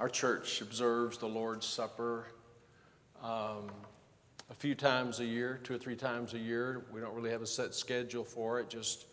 Our 0.00 0.08
church 0.08 0.62
observes 0.62 1.18
the 1.18 1.26
Lord's 1.26 1.66
Supper 1.66 2.24
um, 3.22 3.70
a 4.48 4.54
few 4.54 4.74
times 4.74 5.20
a 5.20 5.26
year, 5.26 5.60
two 5.62 5.74
or 5.74 5.78
three 5.78 5.94
times 5.94 6.32
a 6.32 6.38
year. 6.38 6.86
We 6.90 7.02
don't 7.02 7.14
really 7.14 7.28
have 7.28 7.42
a 7.42 7.46
set 7.46 7.74
schedule 7.74 8.24
for 8.24 8.58
it, 8.60 8.70
just, 8.70 9.04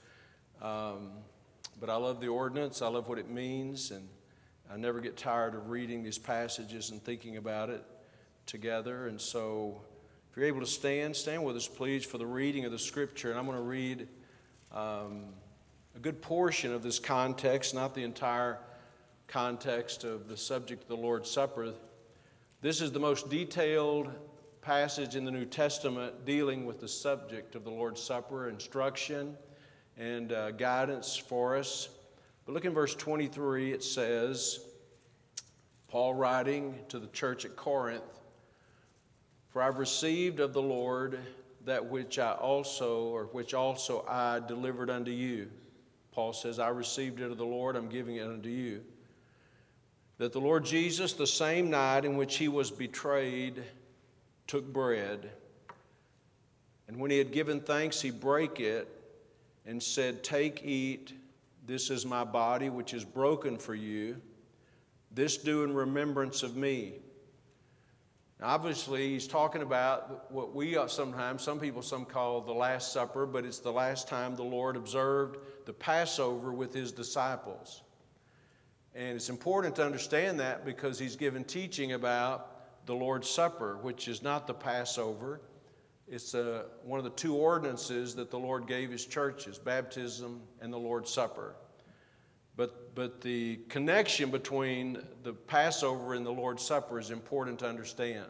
um, 0.61 1.09
but 1.81 1.89
I 1.89 1.97
love 1.97 2.21
the 2.21 2.29
ordinance. 2.29 2.81
I 2.81 2.87
love 2.87 3.09
what 3.09 3.19
it 3.19 3.29
means, 3.29 3.91
and 3.91 4.07
I 4.71 4.77
never 4.77 5.01
get 5.01 5.17
tired 5.17 5.55
of 5.55 5.69
reading 5.69 6.03
these 6.03 6.17
passages 6.17 6.91
and 6.91 7.03
thinking 7.03 7.35
about 7.35 7.69
it 7.69 7.83
together. 8.45 9.07
And 9.07 9.19
so, 9.19 9.81
if 10.31 10.37
you're 10.37 10.45
able 10.45 10.61
to 10.61 10.65
stand, 10.65 11.17
stand 11.17 11.43
with 11.43 11.57
us, 11.57 11.67
please, 11.67 12.05
for 12.05 12.17
the 12.17 12.25
reading 12.25 12.63
of 12.63 12.71
the 12.71 12.79
scripture. 12.79 13.29
And 13.29 13.37
I'm 13.37 13.45
going 13.45 13.57
to 13.57 13.61
read 13.61 14.07
um, 14.71 15.25
a 15.97 15.99
good 15.99 16.21
portion 16.21 16.71
of 16.71 16.81
this 16.81 16.97
context, 16.97 17.75
not 17.75 17.93
the 17.93 18.05
entire 18.05 18.59
context 19.27 20.05
of 20.05 20.29
the 20.29 20.37
subject 20.37 20.83
of 20.83 20.87
the 20.87 20.95
Lord's 20.95 21.29
Supper. 21.29 21.73
This 22.61 22.79
is 22.79 22.91
the 22.93 22.99
most 22.99 23.29
detailed 23.29 24.09
passage 24.61 25.15
in 25.15 25.25
the 25.25 25.31
New 25.31 25.45
Testament 25.45 26.25
dealing 26.25 26.65
with 26.65 26.79
the 26.79 26.87
subject 26.87 27.55
of 27.55 27.65
the 27.65 27.69
Lord's 27.69 28.01
Supper, 28.01 28.47
instruction 28.47 29.35
and 29.97 30.31
uh, 30.31 30.51
guidance 30.51 31.17
for 31.17 31.57
us. 31.57 31.89
But 32.45 32.53
look 32.53 32.63
in 32.63 32.73
verse 32.73 32.95
23, 32.95 33.73
it 33.73 33.83
says, 33.83 34.61
Paul 35.89 36.13
writing 36.13 36.75
to 36.89 36.99
the 36.99 37.07
church 37.07 37.43
at 37.43 37.55
Corinth, 37.55 38.21
For 39.49 39.61
I've 39.61 39.77
received 39.77 40.39
of 40.39 40.53
the 40.53 40.61
Lord 40.61 41.19
that 41.65 41.85
which 41.85 42.17
I 42.17 42.31
also, 42.31 43.03
or 43.07 43.25
which 43.25 43.53
also 43.53 44.05
I 44.07 44.39
delivered 44.39 44.89
unto 44.89 45.11
you. 45.11 45.49
Paul 46.13 46.31
says, 46.31 46.59
I 46.59 46.69
received 46.69 47.19
it 47.19 47.29
of 47.29 47.37
the 47.37 47.45
Lord, 47.45 47.75
I'm 47.75 47.89
giving 47.89 48.15
it 48.15 48.25
unto 48.25 48.49
you 48.49 48.81
that 50.17 50.33
the 50.33 50.39
Lord 50.39 50.65
Jesus, 50.65 51.13
the 51.13 51.27
same 51.27 51.69
night 51.69 52.05
in 52.05 52.17
which 52.17 52.37
he 52.37 52.47
was 52.47 52.71
betrayed, 52.71 53.63
took 54.47 54.65
bread. 54.71 55.29
And 56.87 56.97
when 56.97 57.11
he 57.11 57.17
had 57.17 57.31
given 57.31 57.59
thanks, 57.59 58.01
he 58.01 58.11
brake 58.11 58.59
it 58.59 58.87
and 59.65 59.81
said, 59.81 60.23
Take, 60.23 60.63
eat, 60.63 61.13
this 61.65 61.89
is 61.89 62.05
my 62.05 62.23
body, 62.23 62.69
which 62.69 62.93
is 62.93 63.03
broken 63.03 63.57
for 63.57 63.75
you. 63.75 64.19
This 65.11 65.37
do 65.37 65.63
in 65.63 65.73
remembrance 65.73 66.43
of 66.43 66.55
me. 66.55 66.93
Now, 68.39 68.47
obviously, 68.47 69.09
he's 69.09 69.27
talking 69.27 69.61
about 69.61 70.31
what 70.31 70.55
we 70.55 70.77
sometimes, 70.87 71.41
some 71.41 71.59
people 71.59 71.81
some 71.81 72.05
call 72.05 72.41
the 72.41 72.53
Last 72.53 72.93
Supper, 72.93 73.25
but 73.25 73.45
it's 73.45 73.59
the 73.59 73.71
last 73.71 74.07
time 74.07 74.35
the 74.35 74.43
Lord 74.43 74.75
observed 74.75 75.37
the 75.65 75.73
Passover 75.73 76.53
with 76.53 76.73
his 76.73 76.91
disciples. 76.91 77.81
And 78.97 79.15
it's 79.15 79.29
important 79.29 79.75
to 79.75 79.85
understand 79.85 80.39
that 80.39 80.65
because 80.65 80.97
he's 80.97 81.15
given 81.15 81.43
teaching 81.43 81.91
about 81.93 82.85
the 82.87 82.95
Lord's 82.95 83.29
Supper, 83.29 83.77
which 83.83 84.07
is 84.07 84.23
not 84.23 84.47
the 84.47 84.55
Passover. 84.55 85.39
It's 86.07 86.33
uh, 86.33 86.63
one 86.83 86.97
of 86.97 87.03
the 87.03 87.11
two 87.11 87.35
ordinances 87.35 88.15
that 88.15 88.31
the 88.31 88.39
Lord 88.39 88.65
gave 88.65 88.89
his 88.89 89.05
churches 89.05 89.59
baptism 89.59 90.41
and 90.61 90.73
the 90.73 90.79
Lord's 90.79 91.11
Supper. 91.11 91.53
But, 92.55 92.95
but 92.95 93.21
the 93.21 93.57
connection 93.69 94.31
between 94.31 95.03
the 95.21 95.33
Passover 95.33 96.15
and 96.15 96.25
the 96.25 96.33
Lord's 96.33 96.63
Supper 96.63 96.97
is 96.97 97.11
important 97.11 97.59
to 97.59 97.69
understand. 97.69 98.25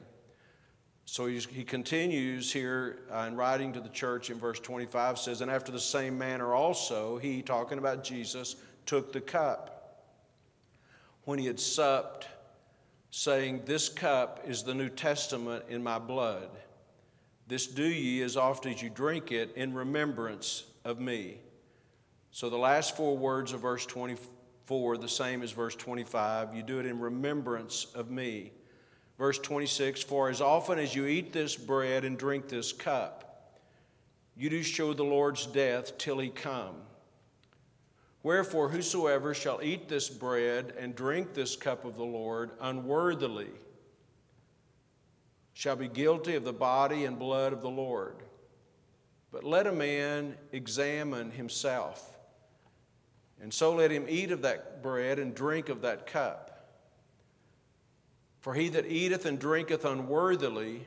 So 1.05 1.27
he 1.27 1.63
continues 1.63 2.51
here 2.51 3.03
uh, 3.09 3.19
in 3.19 3.37
writing 3.37 3.71
to 3.71 3.79
the 3.79 3.87
church 3.87 4.29
in 4.29 4.37
verse 4.37 4.59
25 4.59 5.17
says, 5.17 5.39
And 5.39 5.49
after 5.49 5.71
the 5.71 5.79
same 5.79 6.17
manner 6.17 6.53
also, 6.53 7.17
he, 7.19 7.41
talking 7.41 7.77
about 7.77 8.03
Jesus, 8.03 8.57
took 8.85 9.13
the 9.13 9.21
cup 9.21 9.76
when 11.27 11.37
he 11.37 11.45
had 11.45 11.59
supped, 11.59 12.25
saying, 13.11 13.61
This 13.65 13.89
cup 13.89 14.39
is 14.47 14.63
the 14.63 14.73
New 14.73 14.87
Testament 14.87 15.65
in 15.67 15.83
my 15.83 15.99
blood. 15.99 16.47
This 17.47 17.67
do 17.67 17.83
ye 17.83 18.21
as 18.21 18.37
oft 18.37 18.65
as 18.65 18.81
you 18.81 18.89
drink 18.89 19.33
it 19.33 19.51
in 19.57 19.73
remembrance 19.73 20.63
of 20.85 21.01
me. 21.01 21.39
So 22.31 22.49
the 22.49 22.57
last 22.57 22.95
four 22.95 23.17
words 23.17 23.51
of 23.51 23.59
verse 23.59 23.85
24, 23.85 24.99
the 24.99 25.09
same 25.09 25.43
as 25.43 25.51
verse 25.51 25.75
25, 25.75 26.55
you 26.55 26.63
do 26.63 26.79
it 26.79 26.85
in 26.85 26.97
remembrance 26.97 27.87
of 27.93 28.09
me. 28.09 28.53
Verse 29.17 29.37
26 29.37 30.03
For 30.03 30.29
as 30.29 30.39
often 30.39 30.79
as 30.79 30.95
you 30.95 31.07
eat 31.07 31.33
this 31.33 31.57
bread 31.57 32.05
and 32.05 32.17
drink 32.17 32.47
this 32.47 32.71
cup, 32.71 33.59
you 34.37 34.49
do 34.49 34.63
show 34.63 34.93
the 34.93 35.03
Lord's 35.03 35.45
death 35.45 35.97
till 35.97 36.19
he 36.19 36.29
come. 36.29 36.75
Wherefore, 38.27 38.67
whosoever 38.67 39.33
shall 39.33 39.61
eat 39.63 39.87
this 39.87 40.09
bread 40.09 40.73
and 40.77 40.93
drink 40.93 41.33
this 41.33 41.55
cup 41.55 41.85
of 41.85 41.95
the 41.95 42.03
Lord 42.03 42.51
unworthily 42.59 43.51
shall 45.53 45.77
be 45.77 45.87
guilty 45.87 46.35
of 46.35 46.43
the 46.43 46.51
body 46.51 47.05
and 47.05 47.17
blood 47.17 47.53
of 47.53 47.61
the 47.61 47.69
Lord. 47.69 48.17
But 49.31 49.45
let 49.45 49.65
a 49.65 49.71
man 49.71 50.35
examine 50.51 51.31
himself, 51.31 52.17
and 53.41 53.53
so 53.53 53.73
let 53.73 53.91
him 53.91 54.05
eat 54.09 54.33
of 54.33 54.41
that 54.41 54.83
bread 54.83 55.19
and 55.19 55.33
drink 55.33 55.69
of 55.69 55.83
that 55.83 56.05
cup. 56.05 56.67
For 58.41 58.53
he 58.53 58.67
that 58.67 58.87
eateth 58.87 59.25
and 59.25 59.39
drinketh 59.39 59.85
unworthily 59.85 60.85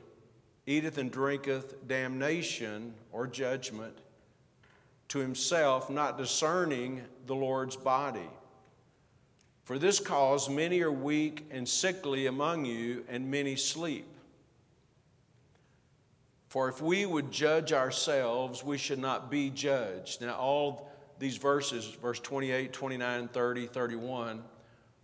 eateth 0.67 0.99
and 0.99 1.09
drinketh 1.09 1.87
damnation 1.87 2.93
or 3.11 3.25
judgment 3.25 3.97
to 5.11 5.19
himself, 5.19 5.89
not 5.89 6.17
discerning 6.17 7.01
the 7.27 7.35
Lord's 7.35 7.75
body. 7.75 8.29
For 9.65 9.77
this 9.77 9.99
cause, 9.99 10.49
many 10.49 10.81
are 10.83 10.91
weak 10.91 11.47
and 11.51 11.67
sickly 11.67 12.27
among 12.27 12.63
you, 12.63 13.03
and 13.09 13.29
many 13.29 13.57
sleep. 13.57 14.07
For 16.47 16.69
if 16.69 16.81
we 16.81 17.05
would 17.05 17.29
judge 17.29 17.73
ourselves, 17.73 18.63
we 18.63 18.77
should 18.77 18.99
not 18.99 19.29
be 19.29 19.49
judged. 19.49 20.21
Now, 20.21 20.35
all 20.35 20.89
these 21.19 21.35
verses, 21.35 21.85
verse 22.01 22.21
28, 22.21 22.71
29, 22.71 23.27
30, 23.27 23.67
31, 23.67 24.43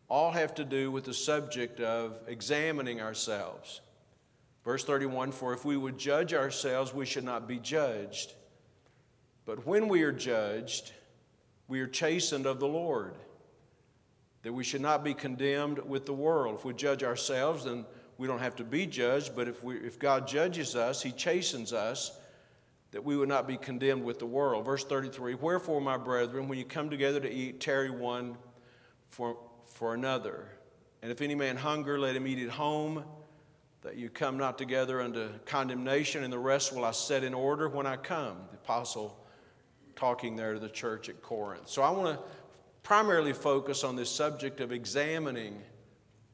all 0.08 0.32
have 0.32 0.56
to 0.56 0.64
do 0.64 0.90
with 0.90 1.04
the 1.04 1.14
subject 1.14 1.82
of 1.82 2.18
examining 2.28 3.02
ourselves. 3.02 3.82
Verse 4.64 4.86
31 4.86 5.34
For 5.34 5.52
if 5.54 5.66
we 5.66 5.76
would 5.76 5.98
judge 5.98 6.34
ourselves, 6.34 6.94
we 6.94 7.06
should 7.06 7.26
not 7.26 7.46
be 7.46 7.58
judged. 7.58 8.34
But 9.48 9.66
when 9.66 9.88
we 9.88 10.04
are 10.04 10.12
judged, 10.12 10.92
we 11.70 11.80
are 11.80 11.88
chastened 11.88 12.46
of 12.46 12.60
the 12.60 12.68
Lord, 12.68 13.16
that 14.44 14.52
we 14.52 14.66
should 14.66 14.82
not 14.82 15.06
be 15.06 15.14
condemned 15.14 15.80
with 15.80 16.06
the 16.06 16.14
world. 16.14 16.56
If 16.56 16.66
we 16.66 16.74
judge 16.74 17.02
ourselves, 17.02 17.64
then 17.64 17.86
we 18.18 18.28
don't 18.28 18.40
have 18.40 18.58
to 18.58 18.66
be 18.66 18.86
judged, 18.86 19.38
but 19.38 19.48
if, 19.48 19.64
we, 19.64 19.78
if 19.78 19.98
God 20.00 20.28
judges 20.28 20.76
us, 20.76 21.02
He 21.02 21.14
chastens 21.14 21.72
us, 21.72 22.20
that 22.92 23.06
we 23.06 23.16
would 23.16 23.30
not 23.30 23.48
be 23.48 23.56
condemned 23.56 24.04
with 24.04 24.20
the 24.20 24.26
world. 24.26 24.66
Verse 24.66 24.84
33 24.84 25.36
Wherefore, 25.36 25.80
my 25.80 25.96
brethren, 25.96 26.50
when 26.50 26.60
you 26.60 26.66
come 26.66 26.90
together 26.90 27.22
to 27.22 27.32
eat, 27.32 27.62
tarry 27.62 27.90
one 27.90 28.36
for, 29.08 29.38
for 29.66 29.94
another. 29.94 30.50
And 31.02 31.10
if 31.10 31.22
any 31.22 31.36
man 31.36 31.56
hunger, 31.56 31.98
let 31.98 32.18
him 32.18 32.28
eat 32.28 32.40
at 32.40 32.50
home, 32.50 33.06
that 33.82 33.96
you 33.96 34.10
come 34.10 34.38
not 34.38 34.58
together 34.58 35.00
unto 35.00 35.30
condemnation, 35.46 36.26
and 36.26 36.34
the 36.34 36.38
rest 36.38 36.76
will 36.76 36.84
I 36.84 36.92
set 36.92 37.24
in 37.24 37.34
order 37.34 37.70
when 37.70 37.86
I 37.86 37.96
come. 37.96 38.40
The 38.52 38.58
apostle 38.58 39.24
talking 39.98 40.36
there 40.36 40.54
to 40.54 40.60
the 40.60 40.70
church 40.70 41.10
at 41.10 41.22
Corinth. 41.22 41.68
So 41.68 41.82
I 41.82 41.90
want 41.90 42.18
to 42.18 42.24
primarily 42.84 43.34
focus 43.34 43.84
on 43.84 43.98
this 43.98 44.10
subject 44.10 44.62
of 44.62 44.72
examining 44.72 45.62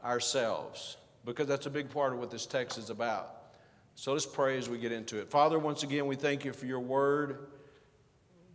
ourselves 0.04 0.98
because 1.26 1.48
that's 1.48 1.66
a 1.66 1.70
big 1.70 1.90
part 1.90 2.14
of 2.14 2.20
what 2.20 2.30
this 2.30 2.46
text 2.46 2.78
is 2.78 2.90
about. 2.92 3.38
So 3.96 4.12
let's 4.14 4.26
pray 4.26 4.58
as 4.58 4.70
we 4.70 4.78
get 4.78 4.92
into 4.92 5.20
it. 5.20 5.30
Father, 5.32 5.58
once 5.58 5.84
again, 5.84 6.06
we 6.06 6.16
thank 6.16 6.46
you 6.46 6.54
for 6.54 6.66
your 6.66 6.80
word. 6.80 7.48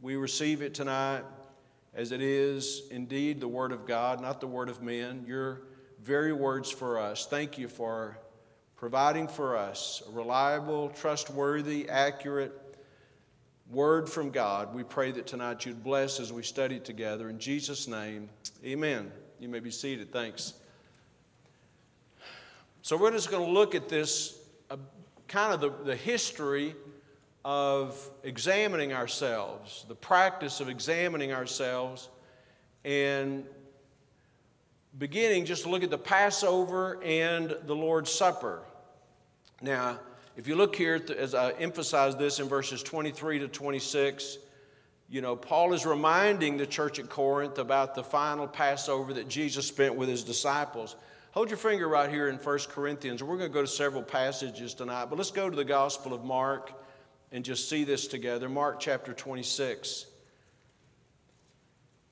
We 0.00 0.16
receive 0.16 0.62
it 0.62 0.74
tonight 0.74 1.24
as 1.94 2.12
it 2.12 2.20
is 2.20 2.82
indeed 2.90 3.40
the 3.40 3.48
word 3.48 3.72
of 3.72 3.86
God, 3.86 4.20
not 4.20 4.40
the 4.40 4.46
word 4.46 4.68
of 4.68 4.82
men, 4.82 5.24
your 5.26 5.62
very 6.02 6.32
words 6.32 6.70
for 6.70 6.98
us. 6.98 7.26
Thank 7.26 7.58
you 7.58 7.66
for 7.68 8.18
providing 8.76 9.26
for 9.26 9.56
us 9.56 10.02
a 10.08 10.12
reliable, 10.12 10.90
trustworthy, 10.90 11.88
accurate, 11.88 12.67
word 13.70 14.08
from 14.08 14.30
God. 14.30 14.74
We 14.74 14.82
pray 14.82 15.10
that 15.12 15.26
tonight 15.26 15.66
you'd 15.66 15.82
bless 15.82 16.20
as 16.20 16.32
we 16.32 16.42
study 16.42 16.80
together. 16.80 17.28
In 17.28 17.38
Jesus' 17.38 17.86
name, 17.86 18.28
amen. 18.64 19.12
You 19.40 19.48
may 19.48 19.60
be 19.60 19.70
seated. 19.70 20.12
Thanks. 20.12 20.54
So, 22.82 22.96
we're 22.96 23.10
just 23.10 23.30
going 23.30 23.44
to 23.44 23.52
look 23.52 23.74
at 23.74 23.88
this 23.88 24.38
uh, 24.70 24.76
kind 25.26 25.52
of 25.52 25.60
the, 25.60 25.70
the 25.84 25.96
history 25.96 26.74
of 27.44 28.10
examining 28.22 28.92
ourselves, 28.92 29.84
the 29.88 29.94
practice 29.94 30.60
of 30.60 30.68
examining 30.68 31.32
ourselves, 31.32 32.08
and 32.84 33.44
beginning 34.98 35.44
just 35.44 35.64
to 35.64 35.68
look 35.68 35.82
at 35.82 35.90
the 35.90 35.98
Passover 35.98 37.02
and 37.02 37.56
the 37.66 37.74
Lord's 37.74 38.10
Supper. 38.10 38.62
Now, 39.60 39.98
if 40.38 40.46
you 40.46 40.54
look 40.54 40.76
here, 40.76 41.02
as 41.18 41.34
I 41.34 41.50
emphasize 41.50 42.14
this 42.14 42.38
in 42.38 42.46
verses 42.46 42.80
23 42.84 43.40
to 43.40 43.48
26, 43.48 44.38
you 45.08 45.20
know, 45.20 45.34
Paul 45.34 45.72
is 45.72 45.84
reminding 45.84 46.58
the 46.58 46.66
church 46.66 47.00
at 47.00 47.08
Corinth 47.08 47.58
about 47.58 47.96
the 47.96 48.04
final 48.04 48.46
Passover 48.46 49.12
that 49.14 49.28
Jesus 49.28 49.66
spent 49.66 49.96
with 49.96 50.08
his 50.08 50.22
disciples. 50.22 50.94
Hold 51.32 51.50
your 51.50 51.56
finger 51.56 51.88
right 51.88 52.08
here 52.08 52.28
in 52.28 52.36
1 52.36 52.58
Corinthians. 52.68 53.20
We're 53.20 53.36
going 53.36 53.50
to 53.50 53.54
go 53.54 53.62
to 53.62 53.66
several 53.66 54.04
passages 54.04 54.74
tonight, 54.74 55.06
but 55.06 55.18
let's 55.18 55.32
go 55.32 55.50
to 55.50 55.56
the 55.56 55.64
Gospel 55.64 56.14
of 56.14 56.24
Mark 56.24 56.72
and 57.32 57.44
just 57.44 57.68
see 57.68 57.82
this 57.82 58.06
together. 58.06 58.48
Mark 58.48 58.78
chapter 58.78 59.12
26. 59.12 60.06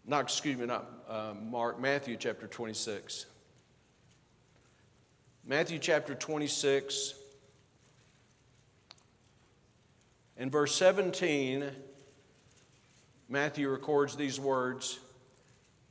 Not, 0.04 0.24
excuse 0.24 0.58
me, 0.58 0.66
not 0.66 0.90
uh, 1.08 1.34
Mark, 1.40 1.80
Matthew 1.80 2.16
chapter 2.16 2.48
26. 2.48 3.26
Matthew 5.46 5.78
chapter 5.78 6.16
26 6.16 7.14
in 10.36 10.50
verse 10.50 10.74
17, 10.74 11.64
Matthew 13.28 13.68
records 13.68 14.16
these 14.16 14.38
words 14.38 14.98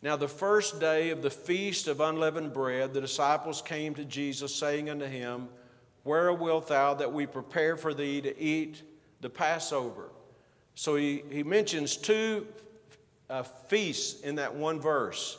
Now, 0.01 0.15
the 0.15 0.27
first 0.27 0.79
day 0.79 1.09
of 1.09 1.21
the 1.21 1.29
feast 1.29 1.87
of 1.87 1.99
unleavened 1.99 2.53
bread, 2.53 2.93
the 2.93 3.01
disciples 3.01 3.61
came 3.61 3.95
to 3.95 4.05
Jesus, 4.05 4.53
saying 4.53 4.89
unto 4.89 5.05
him, 5.05 5.49
Where 6.03 6.31
wilt 6.31 6.67
thou 6.67 6.93
that 6.93 7.11
we 7.11 7.25
prepare 7.25 7.75
for 7.75 7.93
thee 7.93 8.21
to 8.21 8.39
eat 8.39 8.83
the 9.21 9.29
Passover? 9.29 10.09
So 10.75 10.95
he, 10.95 11.23
he 11.31 11.41
mentions 11.41 11.97
two 11.97 12.45
uh, 13.29 13.43
feasts 13.43 14.21
in 14.21 14.35
that 14.35 14.53
one 14.53 14.79
verse. 14.79 15.37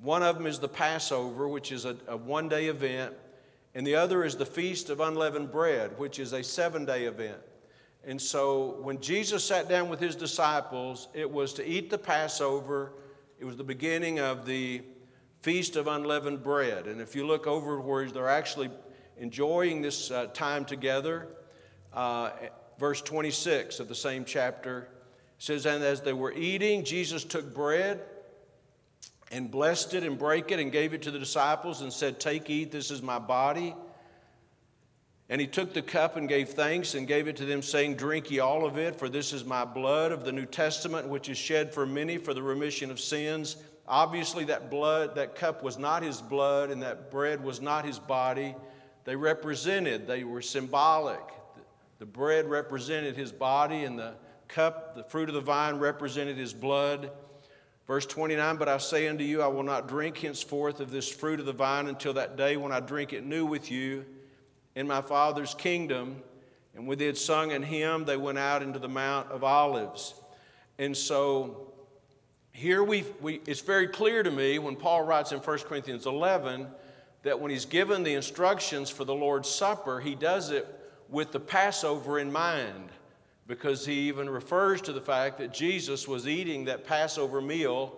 One 0.00 0.22
of 0.22 0.36
them 0.36 0.46
is 0.46 0.58
the 0.58 0.68
Passover, 0.68 1.46
which 1.46 1.72
is 1.72 1.84
a, 1.84 1.96
a 2.08 2.16
one 2.16 2.48
day 2.48 2.66
event, 2.66 3.14
and 3.74 3.86
the 3.86 3.96
other 3.96 4.24
is 4.24 4.36
the 4.36 4.46
Feast 4.46 4.88
of 4.88 5.00
Unleavened 5.00 5.52
Bread, 5.52 5.98
which 5.98 6.18
is 6.18 6.32
a 6.32 6.42
seven 6.42 6.86
day 6.86 7.04
event. 7.04 7.38
And 8.04 8.20
so 8.20 8.78
when 8.80 9.00
Jesus 9.00 9.44
sat 9.44 9.68
down 9.68 9.88
with 9.88 10.00
his 10.00 10.16
disciples, 10.16 11.08
it 11.12 11.30
was 11.30 11.52
to 11.54 11.66
eat 11.66 11.90
the 11.90 11.98
Passover. 11.98 12.92
It 13.38 13.44
was 13.44 13.56
the 13.56 13.64
beginning 13.64 14.20
of 14.20 14.46
the 14.46 14.82
Feast 15.42 15.76
of 15.76 15.86
Unleavened 15.86 16.42
Bread. 16.42 16.86
And 16.86 17.00
if 17.00 17.14
you 17.14 17.26
look 17.26 17.46
over 17.46 17.80
where 17.80 18.08
they're 18.10 18.28
actually 18.28 18.70
enjoying 19.18 19.82
this 19.82 20.10
uh, 20.10 20.26
time 20.32 20.64
together, 20.64 21.28
uh, 21.92 22.30
verse 22.78 23.02
26 23.02 23.80
of 23.80 23.88
the 23.88 23.94
same 23.94 24.24
chapter 24.24 24.88
says, 25.38 25.66
And 25.66 25.84
as 25.84 26.00
they 26.00 26.12
were 26.12 26.32
eating, 26.32 26.84
Jesus 26.84 27.24
took 27.24 27.54
bread 27.54 28.00
and 29.30 29.50
blessed 29.50 29.94
it 29.94 30.02
and 30.02 30.18
brake 30.18 30.50
it 30.50 30.58
and 30.58 30.72
gave 30.72 30.94
it 30.94 31.02
to 31.02 31.10
the 31.10 31.18
disciples 31.18 31.82
and 31.82 31.92
said, 31.92 32.18
Take, 32.18 32.48
eat, 32.50 32.72
this 32.72 32.90
is 32.90 33.02
my 33.02 33.18
body. 33.18 33.74
And 35.30 35.40
he 35.40 35.46
took 35.46 35.72
the 35.72 35.80
cup 35.80 36.16
and 36.16 36.28
gave 36.28 36.48
thanks 36.48 36.96
and 36.96 37.06
gave 37.06 37.28
it 37.28 37.36
to 37.36 37.44
them, 37.44 37.62
saying, 37.62 37.94
Drink 37.94 38.32
ye 38.32 38.40
all 38.40 38.66
of 38.66 38.76
it, 38.76 38.96
for 38.96 39.08
this 39.08 39.32
is 39.32 39.44
my 39.44 39.64
blood 39.64 40.10
of 40.10 40.24
the 40.24 40.32
New 40.32 40.44
Testament, 40.44 41.06
which 41.06 41.28
is 41.28 41.38
shed 41.38 41.72
for 41.72 41.86
many 41.86 42.18
for 42.18 42.34
the 42.34 42.42
remission 42.42 42.90
of 42.90 42.98
sins. 42.98 43.56
Obviously, 43.86 44.42
that 44.44 44.70
blood, 44.70 45.14
that 45.14 45.36
cup 45.36 45.62
was 45.62 45.78
not 45.78 46.02
his 46.02 46.20
blood, 46.20 46.72
and 46.72 46.82
that 46.82 47.12
bread 47.12 47.44
was 47.44 47.60
not 47.60 47.84
his 47.84 48.00
body. 48.00 48.56
They 49.04 49.14
represented, 49.14 50.08
they 50.08 50.24
were 50.24 50.42
symbolic. 50.42 51.22
The 52.00 52.06
bread 52.06 52.50
represented 52.50 53.16
his 53.16 53.30
body, 53.30 53.84
and 53.84 53.96
the 53.96 54.14
cup, 54.48 54.96
the 54.96 55.04
fruit 55.04 55.28
of 55.28 55.36
the 55.36 55.40
vine, 55.40 55.76
represented 55.76 56.38
his 56.38 56.52
blood. 56.52 57.12
Verse 57.86 58.04
29 58.04 58.56
But 58.56 58.68
I 58.68 58.78
say 58.78 59.06
unto 59.06 59.22
you, 59.22 59.42
I 59.42 59.46
will 59.46 59.62
not 59.62 59.86
drink 59.86 60.18
henceforth 60.18 60.80
of 60.80 60.90
this 60.90 61.08
fruit 61.08 61.38
of 61.38 61.46
the 61.46 61.52
vine 61.52 61.86
until 61.86 62.14
that 62.14 62.36
day 62.36 62.56
when 62.56 62.72
I 62.72 62.80
drink 62.80 63.12
it 63.12 63.24
new 63.24 63.46
with 63.46 63.70
you 63.70 64.04
in 64.74 64.86
my 64.86 65.00
Father's 65.00 65.54
kingdom. 65.54 66.22
And 66.74 66.86
when 66.86 66.98
they 66.98 67.06
had 67.06 67.18
sung 67.18 67.52
an 67.52 67.62
hymn, 67.62 68.04
they 68.04 68.16
went 68.16 68.38
out 68.38 68.62
into 68.62 68.78
the 68.78 68.88
Mount 68.88 69.30
of 69.30 69.42
Olives. 69.44 70.14
And 70.78 70.96
so 70.96 71.72
here 72.52 72.82
we, 72.82 73.04
we 73.20 73.40
it's 73.46 73.60
very 73.60 73.88
clear 73.88 74.22
to 74.22 74.30
me 74.30 74.58
when 74.58 74.76
Paul 74.76 75.02
writes 75.02 75.32
in 75.32 75.38
1 75.38 75.58
Corinthians 75.60 76.06
11 76.06 76.66
that 77.22 77.38
when 77.38 77.50
he's 77.50 77.66
given 77.66 78.02
the 78.02 78.14
instructions 78.14 78.88
for 78.90 79.04
the 79.04 79.14
Lord's 79.14 79.48
Supper, 79.48 80.00
he 80.00 80.14
does 80.14 80.50
it 80.50 80.66
with 81.08 81.32
the 81.32 81.40
Passover 81.40 82.18
in 82.18 82.32
mind 82.32 82.90
because 83.46 83.84
he 83.84 84.08
even 84.08 84.30
refers 84.30 84.80
to 84.82 84.92
the 84.92 85.00
fact 85.00 85.38
that 85.38 85.52
Jesus 85.52 86.06
was 86.06 86.28
eating 86.28 86.64
that 86.66 86.86
Passover 86.86 87.40
meal 87.40 87.96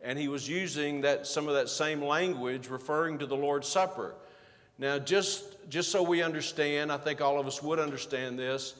and 0.00 0.18
he 0.18 0.28
was 0.28 0.48
using 0.48 1.00
that, 1.02 1.26
some 1.26 1.48
of 1.48 1.54
that 1.54 1.68
same 1.68 2.02
language 2.02 2.68
referring 2.68 3.18
to 3.18 3.26
the 3.26 3.36
Lord's 3.36 3.68
Supper. 3.68 4.14
Now, 4.78 4.98
just, 4.98 5.68
just 5.68 5.90
so 5.90 6.02
we 6.02 6.22
understand, 6.22 6.90
I 6.90 6.96
think 6.96 7.20
all 7.20 7.38
of 7.38 7.46
us 7.46 7.62
would 7.62 7.78
understand 7.78 8.38
this, 8.38 8.74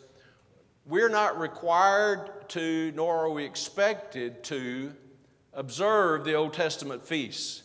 we're 0.87 1.09
not 1.09 1.39
required 1.39 2.49
to, 2.50 2.93
nor 2.94 3.19
are 3.19 3.31
we 3.31 3.44
expected 3.44 4.43
to, 4.44 4.93
observe 5.53 6.25
the 6.25 6.35
Old 6.35 6.55
Testament 6.55 7.06
feasts. 7.06 7.62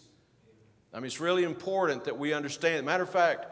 I 0.93 0.97
mean, 0.97 1.05
it's 1.05 1.19
really 1.19 1.43
important 1.43 2.05
that 2.05 2.17
we 2.17 2.33
understand. 2.33 2.85
Matter 2.85 3.03
of 3.03 3.09
fact, 3.09 3.47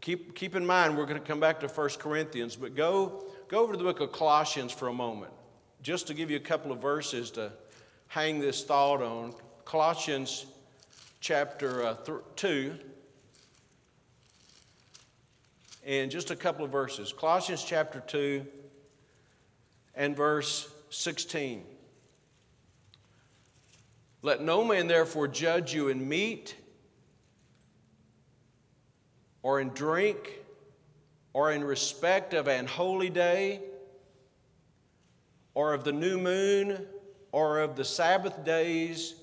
keep, 0.00 0.34
keep 0.34 0.54
in 0.54 0.64
mind, 0.64 0.96
we're 0.96 1.06
going 1.06 1.20
to 1.20 1.26
come 1.26 1.40
back 1.40 1.60
to 1.60 1.68
1 1.68 1.88
Corinthians, 1.98 2.56
but 2.56 2.74
go, 2.74 3.24
go 3.48 3.62
over 3.62 3.72
to 3.72 3.78
the 3.78 3.84
book 3.84 4.00
of 4.00 4.12
Colossians 4.12 4.72
for 4.72 4.88
a 4.88 4.92
moment, 4.92 5.32
just 5.82 6.06
to 6.06 6.14
give 6.14 6.30
you 6.30 6.36
a 6.36 6.40
couple 6.40 6.72
of 6.72 6.80
verses 6.80 7.30
to 7.32 7.52
hang 8.08 8.40
this 8.40 8.64
thought 8.64 9.02
on. 9.02 9.34
Colossians 9.64 10.46
chapter 11.20 11.84
uh, 11.84 11.94
th- 11.94 12.18
2 12.36 12.78
in 15.86 16.10
just 16.10 16.32
a 16.32 16.36
couple 16.36 16.64
of 16.64 16.72
verses 16.72 17.14
Colossians 17.16 17.62
chapter 17.62 18.00
2 18.00 18.44
and 19.94 20.14
verse 20.16 20.68
16. 20.90 21.64
Let 24.20 24.42
no 24.42 24.64
man 24.64 24.88
therefore 24.88 25.28
judge 25.28 25.72
you 25.72 25.88
in 25.88 26.06
meat 26.06 26.56
or 29.44 29.60
in 29.60 29.68
drink 29.70 30.40
or 31.32 31.52
in 31.52 31.62
respect 31.62 32.34
of 32.34 32.48
an 32.48 32.66
holy 32.66 33.08
day 33.08 33.60
or 35.54 35.72
of 35.72 35.84
the 35.84 35.92
new 35.92 36.18
moon 36.18 36.84
or 37.30 37.60
of 37.60 37.76
the 37.76 37.84
Sabbath 37.84 38.44
days, 38.44 39.14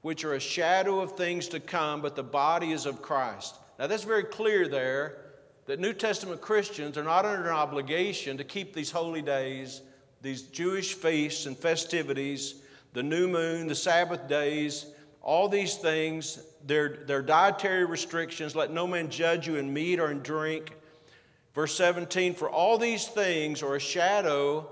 which 0.00 0.24
are 0.24 0.32
a 0.32 0.40
shadow 0.40 1.00
of 1.00 1.12
things 1.12 1.46
to 1.48 1.60
come, 1.60 2.00
but 2.00 2.16
the 2.16 2.22
body 2.22 2.72
is 2.72 2.86
of 2.86 3.02
Christ. 3.02 3.56
Now 3.78 3.86
that's 3.86 4.04
very 4.04 4.24
clear 4.24 4.66
there 4.66 5.23
that 5.66 5.80
New 5.80 5.92
Testament 5.92 6.40
Christians 6.40 6.98
are 6.98 7.04
not 7.04 7.24
under 7.24 7.48
an 7.48 7.54
obligation 7.54 8.36
to 8.36 8.44
keep 8.44 8.74
these 8.74 8.90
holy 8.90 9.22
days, 9.22 9.82
these 10.20 10.42
Jewish 10.42 10.94
feasts 10.94 11.46
and 11.46 11.56
festivities, 11.56 12.56
the 12.92 13.02
new 13.02 13.28
moon, 13.28 13.66
the 13.66 13.74
Sabbath 13.74 14.28
days, 14.28 14.86
all 15.22 15.48
these 15.48 15.76
things, 15.76 16.38
they're, 16.66 16.98
they're 17.06 17.22
dietary 17.22 17.86
restrictions. 17.86 18.54
Let 18.54 18.70
no 18.70 18.86
man 18.86 19.08
judge 19.10 19.46
you 19.46 19.56
in 19.56 19.72
meat 19.72 19.98
or 19.98 20.10
in 20.10 20.20
drink. 20.20 20.72
Verse 21.54 21.74
17, 21.76 22.34
for 22.34 22.50
all 22.50 22.78
these 22.78 23.06
things 23.06 23.62
are 23.62 23.76
a 23.76 23.80
shadow 23.80 24.68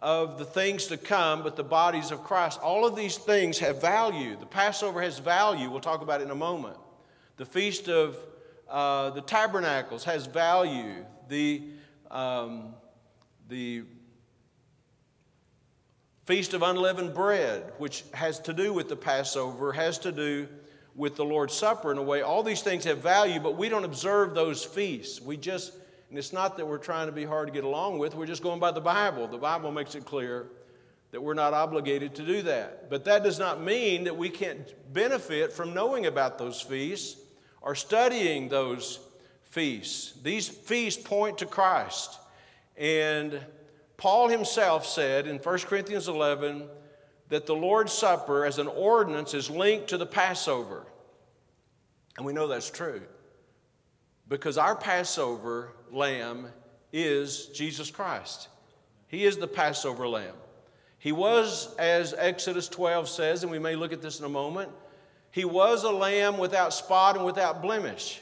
of 0.00 0.38
the 0.38 0.44
things 0.44 0.86
to 0.86 0.96
come, 0.96 1.42
but 1.42 1.56
the 1.56 1.64
bodies 1.64 2.12
of 2.12 2.22
Christ. 2.22 2.60
All 2.60 2.86
of 2.86 2.94
these 2.94 3.16
things 3.16 3.58
have 3.58 3.80
value. 3.80 4.36
The 4.38 4.46
Passover 4.46 5.02
has 5.02 5.18
value. 5.18 5.68
We'll 5.70 5.80
talk 5.80 6.02
about 6.02 6.20
it 6.20 6.24
in 6.24 6.30
a 6.30 6.36
moment. 6.36 6.76
The 7.36 7.46
Feast 7.46 7.88
of 7.88 8.16
uh, 8.68 9.10
the 9.10 9.20
tabernacles 9.20 10.04
has 10.04 10.26
value. 10.26 11.04
The, 11.28 11.62
um, 12.10 12.74
the 13.48 13.84
Feast 16.26 16.52
of 16.52 16.62
Unleavened 16.62 17.14
Bread, 17.14 17.72
which 17.78 18.04
has 18.12 18.38
to 18.40 18.52
do 18.52 18.72
with 18.72 18.88
the 18.88 18.96
Passover, 18.96 19.72
has 19.72 19.98
to 20.00 20.12
do 20.12 20.46
with 20.94 21.16
the 21.16 21.24
Lord's 21.24 21.54
Supper 21.54 21.92
in 21.92 21.98
a 21.98 22.02
way. 22.02 22.22
All 22.22 22.42
these 22.42 22.60
things 22.60 22.84
have 22.84 22.98
value, 22.98 23.40
but 23.40 23.56
we 23.56 23.68
don't 23.68 23.84
observe 23.84 24.34
those 24.34 24.64
feasts. 24.64 25.22
We 25.22 25.36
just, 25.36 25.72
and 26.10 26.18
it's 26.18 26.32
not 26.32 26.56
that 26.56 26.66
we're 26.66 26.78
trying 26.78 27.06
to 27.06 27.12
be 27.12 27.24
hard 27.24 27.48
to 27.48 27.52
get 27.52 27.64
along 27.64 27.98
with, 27.98 28.14
we're 28.14 28.26
just 28.26 28.42
going 28.42 28.60
by 28.60 28.72
the 28.72 28.80
Bible. 28.80 29.26
The 29.26 29.38
Bible 29.38 29.70
makes 29.70 29.94
it 29.94 30.04
clear 30.04 30.48
that 31.12 31.22
we're 31.22 31.34
not 31.34 31.54
obligated 31.54 32.14
to 32.16 32.26
do 32.26 32.42
that. 32.42 32.90
But 32.90 33.04
that 33.06 33.22
does 33.22 33.38
not 33.38 33.62
mean 33.62 34.04
that 34.04 34.16
we 34.16 34.28
can't 34.28 34.74
benefit 34.92 35.52
from 35.52 35.72
knowing 35.72 36.04
about 36.06 36.36
those 36.36 36.60
feasts 36.60 37.18
are 37.68 37.74
studying 37.74 38.48
those 38.48 38.98
feasts. 39.50 40.14
These 40.22 40.48
feasts 40.48 41.02
point 41.02 41.36
to 41.38 41.44
Christ. 41.44 42.18
And 42.78 43.38
Paul 43.98 44.28
himself 44.28 44.86
said 44.86 45.26
in 45.26 45.36
1 45.36 45.58
Corinthians 45.58 46.08
11 46.08 46.66
that 47.28 47.44
the 47.44 47.54
Lord's 47.54 47.92
Supper 47.92 48.46
as 48.46 48.58
an 48.58 48.68
ordinance 48.68 49.34
is 49.34 49.50
linked 49.50 49.88
to 49.88 49.98
the 49.98 50.06
Passover. 50.06 50.86
And 52.16 52.24
we 52.24 52.32
know 52.32 52.46
that's 52.46 52.70
true 52.70 53.02
because 54.30 54.56
our 54.56 54.74
Passover 54.74 55.74
lamb 55.92 56.46
is 56.90 57.48
Jesus 57.48 57.90
Christ. 57.90 58.48
He 59.08 59.26
is 59.26 59.36
the 59.36 59.46
Passover 59.46 60.08
lamb. 60.08 60.36
He 60.98 61.12
was, 61.12 61.76
as 61.76 62.14
Exodus 62.16 62.66
12 62.66 63.10
says, 63.10 63.42
and 63.42 63.52
we 63.52 63.58
may 63.58 63.76
look 63.76 63.92
at 63.92 64.00
this 64.00 64.20
in 64.20 64.24
a 64.24 64.30
moment, 64.30 64.70
he 65.30 65.44
was 65.44 65.84
a 65.84 65.90
lamb 65.90 66.38
without 66.38 66.72
spot 66.72 67.16
and 67.16 67.24
without 67.24 67.62
blemish. 67.62 68.20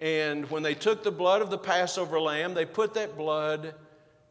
And 0.00 0.50
when 0.50 0.62
they 0.62 0.74
took 0.74 1.02
the 1.02 1.12
blood 1.12 1.42
of 1.42 1.50
the 1.50 1.58
Passover 1.58 2.20
lamb, 2.20 2.54
they 2.54 2.64
put 2.66 2.94
that 2.94 3.16
blood, 3.16 3.74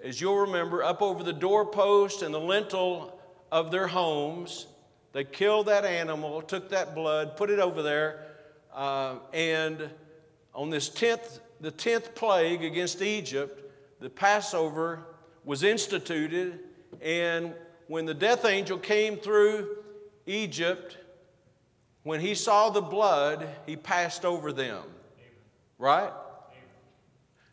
as 0.04 0.20
you'll 0.20 0.38
remember, 0.38 0.84
up 0.84 1.02
over 1.02 1.24
the 1.24 1.34
doorpost 1.34 2.22
and 2.22 2.34
the 2.34 2.40
lintel 2.40 3.20
of 3.52 3.72
their 3.72 3.88
homes. 3.88 4.68
They 5.14 5.24
killed 5.24 5.68
that 5.68 5.86
animal, 5.86 6.42
took 6.42 6.70
that 6.70 6.96
blood, 6.96 7.38
put 7.38 7.50
it 7.50 7.60
over 7.60 7.82
there 7.82 8.26
Uh, 8.74 9.20
and 9.34 9.90
on 10.56 10.72
this 10.72 10.90
10th, 10.90 11.40
the 11.62 11.72
10th 11.72 12.16
plague 12.16 12.64
against 12.64 13.02
Egypt, 13.02 13.72
the 14.00 14.10
Passover 14.10 15.06
was 15.46 15.62
instituted. 15.62 16.60
And 17.02 17.54
when 17.88 18.06
the 18.06 18.14
death 18.16 18.46
angel 18.46 18.80
came 18.80 19.18
through 19.18 19.78
Egypt, 20.26 20.98
when 22.04 22.20
he 22.20 22.36
saw 22.36 22.70
the 22.70 22.82
blood, 22.82 23.48
he 23.66 23.76
passed 23.76 24.26
over 24.26 24.52
them. 24.52 24.84
Right? 25.78 26.12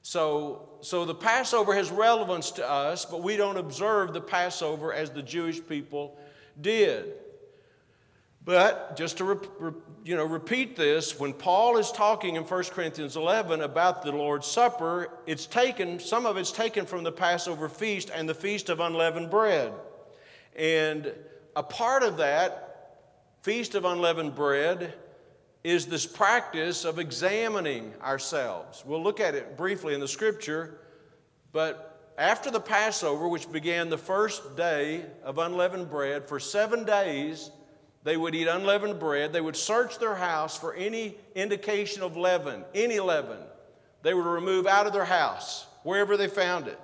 So, 0.02 0.68
so 0.80 1.04
the 1.04 1.14
Passover 1.14 1.74
has 1.74 1.90
relevance 1.90 2.50
to 2.52 2.68
us, 2.68 3.04
but 3.04 3.22
we 3.22 3.36
don't 3.36 3.56
observe 3.56 4.12
the 4.12 4.20
Passover 4.20 4.92
as 4.92 5.10
the 5.10 5.22
Jewish 5.22 5.64
people 5.66 6.18
did. 6.60 7.12
But 8.44 8.96
just 8.96 9.18
to 9.18 9.24
re, 9.24 9.36
re, 9.58 9.72
you 10.04 10.16
know, 10.16 10.24
repeat 10.24 10.74
this, 10.74 11.20
when 11.20 11.34
Paul 11.34 11.76
is 11.76 11.92
talking 11.92 12.36
in 12.36 12.42
1 12.42 12.64
Corinthians 12.64 13.16
11 13.16 13.60
about 13.60 14.02
the 14.02 14.12
Lord's 14.12 14.46
Supper, 14.46 15.10
it's 15.26 15.46
taken, 15.46 16.00
some 16.00 16.24
of 16.24 16.36
it's 16.38 16.50
taken 16.50 16.86
from 16.86 17.04
the 17.04 17.12
Passover 17.12 17.68
feast 17.68 18.10
and 18.12 18.28
the 18.28 18.34
Feast 18.34 18.70
of 18.70 18.80
Unleavened 18.80 19.30
Bread. 19.30 19.72
And 20.56 21.12
a 21.54 21.62
part 21.62 22.02
of 22.02 22.16
that 22.16 22.69
Feast 23.42 23.74
of 23.74 23.86
Unleavened 23.86 24.34
Bread 24.34 24.92
is 25.64 25.86
this 25.86 26.04
practice 26.04 26.84
of 26.84 26.98
examining 26.98 27.94
ourselves. 28.02 28.84
We'll 28.84 29.02
look 29.02 29.18
at 29.18 29.34
it 29.34 29.56
briefly 29.56 29.94
in 29.94 30.00
the 30.00 30.08
scripture, 30.08 30.78
but 31.50 32.12
after 32.18 32.50
the 32.50 32.60
Passover, 32.60 33.28
which 33.28 33.50
began 33.50 33.88
the 33.88 33.96
first 33.96 34.56
day 34.58 35.06
of 35.24 35.38
unleavened 35.38 35.88
bread, 35.88 36.28
for 36.28 36.38
seven 36.38 36.84
days 36.84 37.50
they 38.02 38.18
would 38.18 38.34
eat 38.34 38.46
unleavened 38.46 39.00
bread. 39.00 39.32
They 39.32 39.40
would 39.40 39.56
search 39.56 39.98
their 39.98 40.14
house 40.14 40.58
for 40.58 40.74
any 40.74 41.16
indication 41.34 42.02
of 42.02 42.18
leaven, 42.18 42.62
any 42.74 43.00
leaven. 43.00 43.38
They 44.02 44.12
would 44.12 44.26
remove 44.26 44.66
out 44.66 44.86
of 44.86 44.92
their 44.92 45.06
house, 45.06 45.66
wherever 45.82 46.18
they 46.18 46.28
found 46.28 46.68
it. 46.68 46.78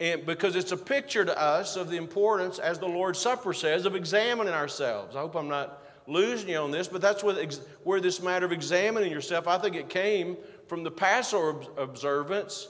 And 0.00 0.24
because 0.24 0.54
it's 0.54 0.72
a 0.72 0.76
picture 0.76 1.24
to 1.24 1.40
us 1.40 1.76
of 1.76 1.90
the 1.90 1.96
importance, 1.96 2.58
as 2.58 2.78
the 2.78 2.86
Lord's 2.86 3.18
Supper 3.18 3.52
says, 3.52 3.84
of 3.84 3.96
examining 3.96 4.54
ourselves. 4.54 5.16
I 5.16 5.20
hope 5.20 5.34
I'm 5.34 5.48
not 5.48 5.82
losing 6.06 6.50
you 6.50 6.58
on 6.58 6.70
this, 6.70 6.88
but 6.88 7.00
that's 7.00 7.24
where, 7.24 7.36
where 7.82 8.00
this 8.00 8.22
matter 8.22 8.46
of 8.46 8.52
examining 8.52 9.10
yourself, 9.10 9.48
I 9.48 9.58
think 9.58 9.74
it 9.76 9.88
came 9.88 10.36
from 10.68 10.84
the 10.84 10.90
Passover 10.90 11.62
observance, 11.76 12.68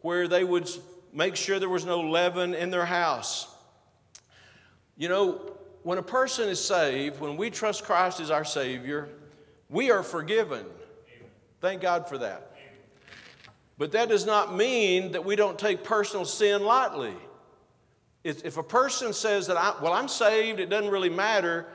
where 0.00 0.26
they 0.26 0.44
would 0.44 0.68
make 1.12 1.36
sure 1.36 1.58
there 1.58 1.68
was 1.68 1.84
no 1.84 2.00
leaven 2.00 2.54
in 2.54 2.70
their 2.70 2.86
house. 2.86 3.54
You 4.96 5.08
know, 5.08 5.52
when 5.82 5.98
a 5.98 6.02
person 6.02 6.48
is 6.48 6.62
saved, 6.62 7.20
when 7.20 7.36
we 7.36 7.50
trust 7.50 7.84
Christ 7.84 8.20
as 8.20 8.30
our 8.30 8.44
Savior, 8.44 9.08
we 9.68 9.90
are 9.90 10.02
forgiven. 10.02 10.64
Thank 11.60 11.82
God 11.82 12.08
for 12.08 12.18
that. 12.18 12.49
But 13.80 13.92
that 13.92 14.10
does 14.10 14.26
not 14.26 14.54
mean 14.54 15.12
that 15.12 15.24
we 15.24 15.36
don't 15.36 15.58
take 15.58 15.82
personal 15.82 16.26
sin 16.26 16.62
lightly. 16.62 17.14
If 18.22 18.58
a 18.58 18.62
person 18.62 19.14
says 19.14 19.46
that, 19.46 19.56
I, 19.56 19.72
well, 19.80 19.94
I'm 19.94 20.06
saved, 20.06 20.60
it 20.60 20.68
doesn't 20.68 20.90
really 20.90 21.08
matter, 21.08 21.66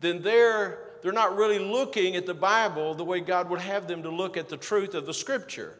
then 0.00 0.20
they're, 0.20 0.80
they're 1.00 1.14
not 1.14 1.34
really 1.34 1.58
looking 1.58 2.14
at 2.14 2.26
the 2.26 2.34
Bible 2.34 2.94
the 2.94 3.06
way 3.06 3.20
God 3.20 3.48
would 3.48 3.62
have 3.62 3.88
them 3.88 4.02
to 4.02 4.10
look 4.10 4.36
at 4.36 4.50
the 4.50 4.58
truth 4.58 4.94
of 4.94 5.06
the 5.06 5.14
Scripture. 5.14 5.78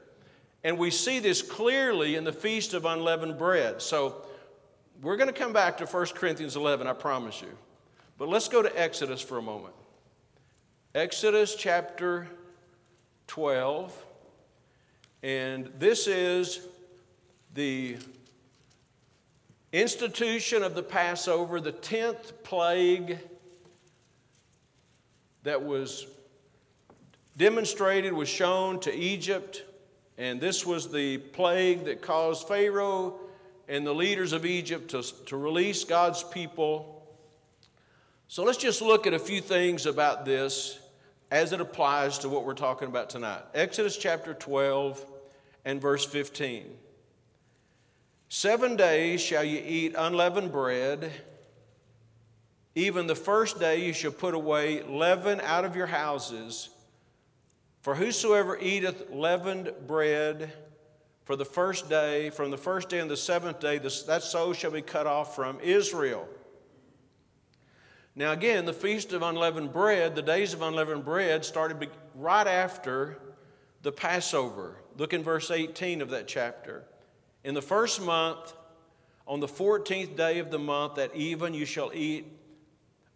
And 0.65 0.79
we 0.79 0.91
see 0.91 1.19
this 1.19 1.43
clearly 1.43 2.15
in 2.15 2.25
the 2.25 2.33
Feast 2.33 2.73
of 2.73 2.87
Unleavened 2.87 3.37
Bread. 3.37 3.83
So 3.83 4.23
we're 5.03 5.19
going 5.19 5.29
to 5.29 5.39
come 5.39 5.53
back 5.53 5.77
to 5.77 5.85
1 5.85 6.07
Corinthians 6.15 6.57
11, 6.57 6.87
I 6.87 6.95
promise 6.95 7.43
you. 7.43 7.53
But 8.17 8.31
let's 8.31 8.49
go 8.49 8.63
to 8.63 8.81
Exodus 8.81 9.21
for 9.21 9.37
a 9.37 9.43
moment. 9.43 9.75
Exodus 10.95 11.55
chapter 11.55 12.29
12. 13.27 14.06
And 15.27 15.73
this 15.81 16.07
is 16.07 16.69
the 17.53 17.97
institution 19.73 20.63
of 20.63 20.77
the 20.77 20.85
Passover, 20.85 21.61
the 21.61 21.73
10th 21.73 22.45
plague 22.45 23.19
that 25.43 25.61
was 25.61 26.07
demonstrated, 27.37 28.13
was 28.13 28.29
shown 28.29 28.79
to 28.79 28.95
Egypt. 28.95 29.65
And 30.17 30.41
this 30.41 30.65
was 30.65 30.93
the 30.93 31.19
plague 31.19 31.87
that 31.87 32.03
caused 32.03 32.47
Pharaoh 32.47 33.19
and 33.67 33.85
the 33.85 33.93
leaders 33.93 34.33
of 34.33 34.47
Egypt 34.47 34.93
to, 34.93 35.03
to 35.25 35.37
release 35.37 35.83
God's 35.83 36.23
people. 36.23 37.05
So 38.29 38.45
let's 38.45 38.59
just 38.59 38.81
look 38.81 39.09
at 39.09 39.13
a 39.13 39.19
few 39.19 39.41
things 39.41 39.87
about 39.87 40.25
this 40.25 40.79
as 41.33 41.53
it 41.53 41.61
applies 41.61 42.19
to 42.19 42.29
what 42.29 42.45
we're 42.45 42.55
talking 42.55 42.87
about 42.87 43.11
tonight. 43.11 43.43
Exodus 43.55 43.97
chapter 43.97 44.33
12 44.33 45.15
and 45.67 45.81
verse 45.81 46.05
15. 46.05 46.65
Seven 48.29 48.77
days 48.77 49.21
shall 49.21 49.45
you 49.45 49.63
eat 49.67 49.95
unleavened 49.99 50.53
bread. 50.53 51.13
Even 52.77 53.07
the 53.07 53.17
first 53.17 53.59
day 53.59 53.85
you 53.85 53.93
shall 53.93 54.13
put 54.13 54.35
away 54.35 54.83
leaven 54.85 55.41
out 55.43 55.65
of 55.65 55.75
your 55.75 55.87
houses. 55.87 56.71
For 57.83 57.97
whosoever 57.97 58.57
eateth 58.59 59.11
leavened 59.11 59.73
bread 59.87 60.53
for 61.25 61.35
the 61.35 61.45
first 61.45 61.91
day, 61.91 62.31
from 62.31 62.53
the 62.53 62.57
first 62.57 62.89
day 62.89 63.01
and 63.01 63.11
the 63.11 63.17
seventh 63.17 63.59
day, 63.59 63.79
that 63.79 64.23
soul 64.23 64.53
shall 64.53 64.71
be 64.71 64.83
cut 64.83 65.09
off 65.09 65.35
from 65.35 65.59
Israel. 65.61 66.29
Now, 68.15 68.33
again, 68.33 68.65
the 68.65 68.73
Feast 68.73 69.13
of 69.13 69.23
Unleavened 69.23 69.73
Bread, 69.73 70.15
the 70.15 70.23
days 70.23 70.55
of 70.55 70.63
unleavened 70.63 71.05
bread, 71.05 71.45
started 71.45 71.91
right 72.15 72.47
after 72.47 73.19
the 73.83 73.93
Passover. 73.93 74.77
Look 74.97 75.13
in 75.13 75.23
verse 75.23 75.51
18 75.51 76.01
of 76.01 76.11
that 76.11 76.27
chapter. 76.27 76.85
In 77.45 77.55
the 77.55 77.63
first 77.63 78.01
month, 78.01 78.55
on 79.27 79.41
the 79.41 79.47
14th 79.47 80.17
day 80.17 80.39
of 80.39 80.51
the 80.51 80.59
month, 80.59 80.99
at 80.99 81.15
even 81.15 81.53
you 81.53 81.67
shall 81.67 81.91
eat 81.93 82.27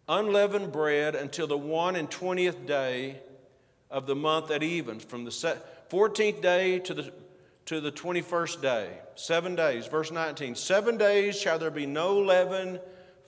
unleavened 0.07 0.71
bread 0.71 1.15
until 1.15 1.47
the 1.47 1.57
one 1.57 1.95
and 1.95 2.09
twentieth 2.11 2.65
day 2.65 3.19
of 3.89 4.07
the 4.07 4.15
month 4.15 4.51
at 4.51 4.63
even, 4.63 4.99
from 4.99 5.25
the 5.25 5.31
14th 5.31 6.41
day 6.41 6.79
to 6.79 6.93
the, 6.93 7.13
to 7.65 7.81
the 7.81 7.91
21st 7.91 8.61
day. 8.61 8.89
Seven 9.15 9.55
days. 9.55 9.87
Verse 9.87 10.11
19 10.11 10.55
Seven 10.55 10.97
days 10.97 11.39
shall 11.39 11.59
there 11.59 11.71
be 11.71 11.85
no 11.85 12.17
leaven 12.19 12.79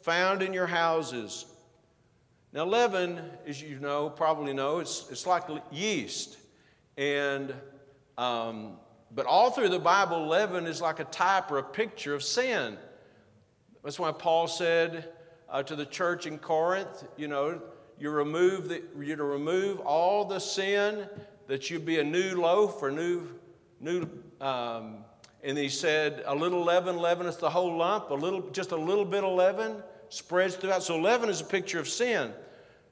found 0.01 0.41
in 0.41 0.53
your 0.53 0.67
houses. 0.67 1.45
Now, 2.51 2.65
leaven, 2.65 3.19
as 3.47 3.61
you 3.61 3.79
know, 3.79 4.09
probably 4.09 4.53
know, 4.53 4.79
it's, 4.79 5.09
it's 5.09 5.25
like 5.25 5.43
yeast. 5.71 6.37
And, 6.97 7.53
um, 8.17 8.77
but 9.13 9.25
all 9.25 9.51
through 9.51 9.69
the 9.69 9.79
Bible, 9.79 10.27
leaven 10.27 10.65
is 10.65 10.81
like 10.81 10.99
a 10.99 11.05
type 11.05 11.51
or 11.51 11.59
a 11.59 11.63
picture 11.63 12.13
of 12.13 12.23
sin. 12.23 12.77
That's 13.83 13.99
why 13.99 14.11
Paul 14.11 14.47
said, 14.47 15.09
uh, 15.49 15.61
to 15.63 15.75
the 15.75 15.85
church 15.85 16.25
in 16.25 16.39
Corinth, 16.39 17.05
you 17.15 17.27
know, 17.27 17.61
you 17.99 18.09
remove 18.09 18.69
the, 18.69 18.81
you 18.99 19.15
to 19.15 19.23
remove 19.23 19.79
all 19.81 20.25
the 20.25 20.39
sin, 20.39 21.07
that 21.47 21.69
you 21.69 21.79
be 21.79 21.99
a 21.99 22.03
new 22.03 22.41
loaf 22.41 22.81
or 22.81 22.91
new, 22.91 23.27
new. 23.79 24.07
Um, 24.41 24.97
and 25.43 25.57
he 25.57 25.69
said, 25.69 26.23
a 26.25 26.33
little 26.33 26.63
leaven 26.63 26.97
leaveneth 26.97 27.39
the 27.39 27.49
whole 27.49 27.77
lump. 27.77 28.09
A 28.09 28.13
little, 28.13 28.41
just 28.51 28.71
a 28.71 28.77
little 28.77 29.05
bit 29.05 29.23
of 29.23 29.33
leaven 29.33 29.83
spreads 30.09 30.55
throughout. 30.55 30.81
So 30.81 30.97
leaven 30.97 31.29
is 31.29 31.41
a 31.41 31.45
picture 31.45 31.79
of 31.79 31.87
sin. 31.87 32.31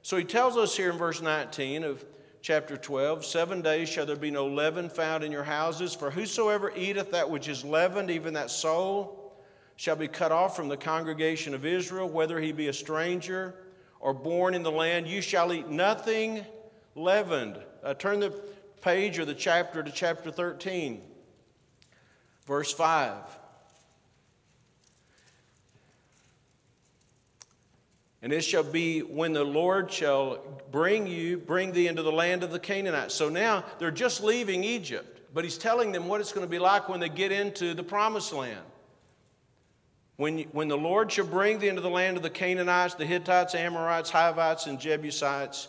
So 0.02 0.16
he 0.16 0.24
tells 0.24 0.56
us 0.56 0.76
here 0.76 0.90
in 0.90 0.98
verse 0.98 1.22
19 1.22 1.84
of 1.84 2.04
chapter 2.42 2.76
12 2.76 3.24
Seven 3.24 3.62
days 3.62 3.88
shall 3.88 4.04
there 4.04 4.16
be 4.16 4.30
no 4.30 4.46
leaven 4.46 4.88
found 4.88 5.24
in 5.24 5.32
your 5.32 5.44
houses, 5.44 5.94
for 5.94 6.10
whosoever 6.10 6.72
eateth 6.76 7.12
that 7.12 7.30
which 7.30 7.48
is 7.48 7.64
leavened, 7.64 8.10
even 8.10 8.34
that 8.34 8.50
soul, 8.50 9.32
shall 9.76 9.96
be 9.96 10.08
cut 10.08 10.32
off 10.32 10.54
from 10.54 10.68
the 10.68 10.76
congregation 10.76 11.54
of 11.54 11.64
Israel, 11.64 12.08
whether 12.08 12.40
he 12.40 12.52
be 12.52 12.68
a 12.68 12.72
stranger 12.72 13.54
or 14.00 14.12
born 14.12 14.54
in 14.54 14.62
the 14.62 14.70
land. 14.70 15.06
You 15.06 15.22
shall 15.22 15.52
eat 15.52 15.68
nothing 15.68 16.44
leavened. 16.94 17.58
Uh, 17.82 17.94
turn 17.94 18.20
the 18.20 18.30
page 18.80 19.18
or 19.18 19.24
the 19.24 19.34
chapter 19.34 19.82
to 19.82 19.90
chapter 19.90 20.30
13, 20.30 21.00
verse 22.46 22.72
5. 22.72 23.16
And 28.22 28.32
it 28.32 28.42
shall 28.42 28.62
be 28.62 29.00
when 29.00 29.32
the 29.32 29.42
Lord 29.42 29.90
shall 29.90 30.38
bring 30.70 31.08
you, 31.08 31.38
bring 31.38 31.72
thee 31.72 31.88
into 31.88 32.02
the 32.02 32.12
land 32.12 32.44
of 32.44 32.52
the 32.52 32.60
Canaanites. 32.60 33.14
So 33.14 33.28
now 33.28 33.64
they're 33.80 33.90
just 33.90 34.22
leaving 34.22 34.62
Egypt, 34.62 35.20
but 35.34 35.42
he's 35.42 35.58
telling 35.58 35.90
them 35.90 36.06
what 36.06 36.20
it's 36.20 36.32
going 36.32 36.46
to 36.46 36.50
be 36.50 36.60
like 36.60 36.88
when 36.88 37.00
they 37.00 37.08
get 37.08 37.32
into 37.32 37.74
the 37.74 37.82
promised 37.82 38.32
land. 38.32 38.60
When, 40.16 40.38
when 40.52 40.68
the 40.68 40.76
Lord 40.76 41.10
shall 41.10 41.26
bring 41.26 41.58
thee 41.58 41.68
into 41.68 41.80
the 41.80 41.90
land 41.90 42.16
of 42.16 42.22
the 42.22 42.30
Canaanites, 42.30 42.94
the 42.94 43.04
Hittites, 43.04 43.56
Amorites, 43.56 44.10
Hivites, 44.10 44.66
and 44.66 44.78
Jebusites, 44.78 45.66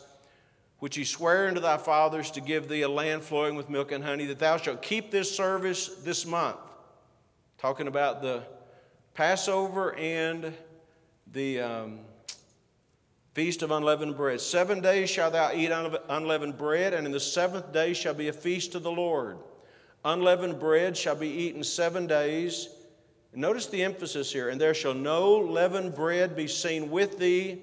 which 0.77 0.95
he 0.95 1.05
sware 1.05 1.47
unto 1.47 1.61
thy 1.61 1.77
fathers 1.77 2.29
to 2.31 2.41
give 2.41 2.67
thee 2.67 2.81
a 2.81 2.89
land 2.89 3.23
flowing 3.23 3.55
with 3.55 3.69
milk 3.69 3.91
and 3.91 4.03
honey, 4.03 4.25
that 4.25 4.37
thou 4.37 4.57
shalt 4.57 4.83
keep 4.83 5.09
this 5.09 5.35
service 5.35 5.87
this 6.03 6.25
month. 6.25 6.57
Talking 7.57 7.87
about 7.87 8.21
the 8.21 8.43
Passover 9.15 9.95
and 9.95 10.53
the, 11.31 11.61
um, 11.61 11.99
Feast 13.33 13.63
of 13.63 13.71
unleavened 13.71 14.15
bread. 14.15 14.39
Seven 14.39 14.79
days 14.79 15.09
shalt 15.09 15.33
thou 15.33 15.51
eat 15.53 15.71
unleavened 15.71 16.57
bread, 16.57 16.93
and 16.93 17.07
in 17.07 17.11
the 17.11 17.19
seventh 17.19 17.73
day 17.73 17.93
shall 17.93 18.13
be 18.13 18.27
a 18.27 18.33
feast 18.33 18.73
to 18.73 18.79
the 18.79 18.91
Lord. 18.91 19.39
Unleavened 20.05 20.59
bread 20.59 20.95
shall 20.95 21.15
be 21.15 21.29
eaten 21.29 21.63
seven 21.63 22.05
days. 22.05 22.69
Notice 23.33 23.65
the 23.65 23.81
emphasis 23.81 24.31
here. 24.31 24.49
And 24.49 24.61
there 24.61 24.75
shall 24.75 24.93
no 24.93 25.35
leavened 25.35 25.95
bread 25.95 26.35
be 26.35 26.47
seen 26.47 26.91
with 26.91 27.17
thee, 27.17 27.59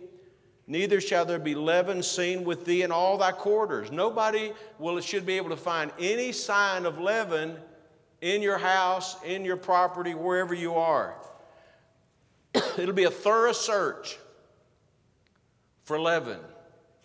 neither 0.66 1.00
shall 1.00 1.24
there 1.24 1.38
be 1.38 1.54
leaven 1.54 2.02
seen 2.02 2.42
with 2.42 2.64
thee 2.64 2.82
in 2.82 2.90
all 2.90 3.16
thy 3.16 3.30
quarters. 3.30 3.92
Nobody 3.92 4.52
will 4.80 5.00
should 5.00 5.24
be 5.24 5.36
able 5.36 5.50
to 5.50 5.56
find 5.56 5.92
any 6.00 6.32
sign 6.32 6.84
of 6.84 6.98
leaven 6.98 7.56
in 8.20 8.42
your 8.42 8.58
house, 8.58 9.22
in 9.22 9.44
your 9.44 9.56
property, 9.56 10.14
wherever 10.14 10.52
you 10.52 10.74
are. 10.74 11.14
It'll 12.76 12.92
be 12.92 13.04
a 13.04 13.10
thorough 13.10 13.52
search 13.52 14.18
for 15.84 16.00
leaven 16.00 16.40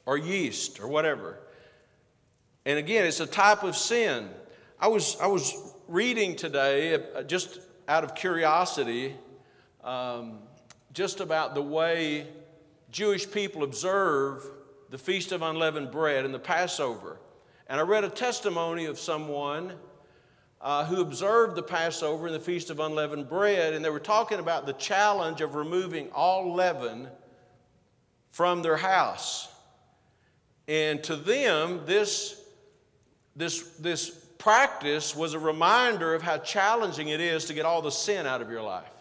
or 0.05 0.17
yeast 0.17 0.79
or 0.79 0.87
whatever. 0.87 1.39
And 2.65 2.79
again, 2.79 3.05
it's 3.05 3.19
a 3.19 3.27
type 3.27 3.63
of 3.63 3.75
sin. 3.75 4.29
I 4.79 4.87
was, 4.87 5.17
I 5.21 5.27
was 5.27 5.53
reading 5.87 6.35
today, 6.35 6.95
uh, 6.95 7.23
just 7.23 7.59
out 7.87 8.03
of 8.03 8.15
curiosity, 8.15 9.15
um, 9.83 10.39
just 10.93 11.19
about 11.19 11.53
the 11.53 11.61
way 11.61 12.27
Jewish 12.91 13.29
people 13.29 13.63
observe 13.63 14.43
the 14.89 14.97
Feast 14.97 15.31
of 15.31 15.41
Unleavened 15.41 15.91
Bread 15.91 16.25
and 16.25 16.33
the 16.33 16.39
Passover. 16.39 17.19
And 17.67 17.79
I 17.79 17.83
read 17.83 18.03
a 18.03 18.09
testimony 18.09 18.85
of 18.85 18.99
someone 18.99 19.73
uh, 20.61 20.85
who 20.85 21.01
observed 21.01 21.55
the 21.55 21.63
Passover 21.63 22.27
and 22.27 22.35
the 22.35 22.39
Feast 22.39 22.69
of 22.69 22.79
Unleavened 22.79 23.29
Bread, 23.29 23.73
and 23.73 23.83
they 23.83 23.89
were 23.89 23.99
talking 23.99 24.39
about 24.39 24.65
the 24.65 24.73
challenge 24.73 25.41
of 25.41 25.55
removing 25.55 26.09
all 26.11 26.53
leaven 26.53 27.07
from 28.35 28.61
their 28.61 28.75
house. 28.75 29.47
And 30.67 31.01
to 31.05 31.15
them, 31.15 31.79
this, 31.85 32.37
this, 33.33 33.61
this 33.77 34.09
practice 34.09 35.15
was 35.15 35.33
a 35.33 35.39
reminder 35.39 36.13
of 36.13 36.21
how 36.21 36.39
challenging 36.39 37.07
it 37.07 37.21
is 37.21 37.45
to 37.45 37.53
get 37.53 37.63
all 37.63 37.81
the 37.81 37.93
sin 37.93 38.25
out 38.25 38.41
of 38.41 38.51
your 38.51 38.61
life, 38.61 38.91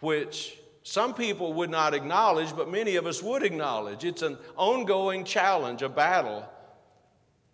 which 0.00 0.58
some 0.82 1.14
people 1.14 1.54
would 1.54 1.70
not 1.70 1.94
acknowledge, 1.94 2.54
but 2.54 2.70
many 2.70 2.96
of 2.96 3.06
us 3.06 3.22
would 3.22 3.42
acknowledge. 3.42 4.04
It's 4.04 4.20
an 4.20 4.36
ongoing 4.54 5.24
challenge, 5.24 5.80
a 5.80 5.88
battle 5.88 6.46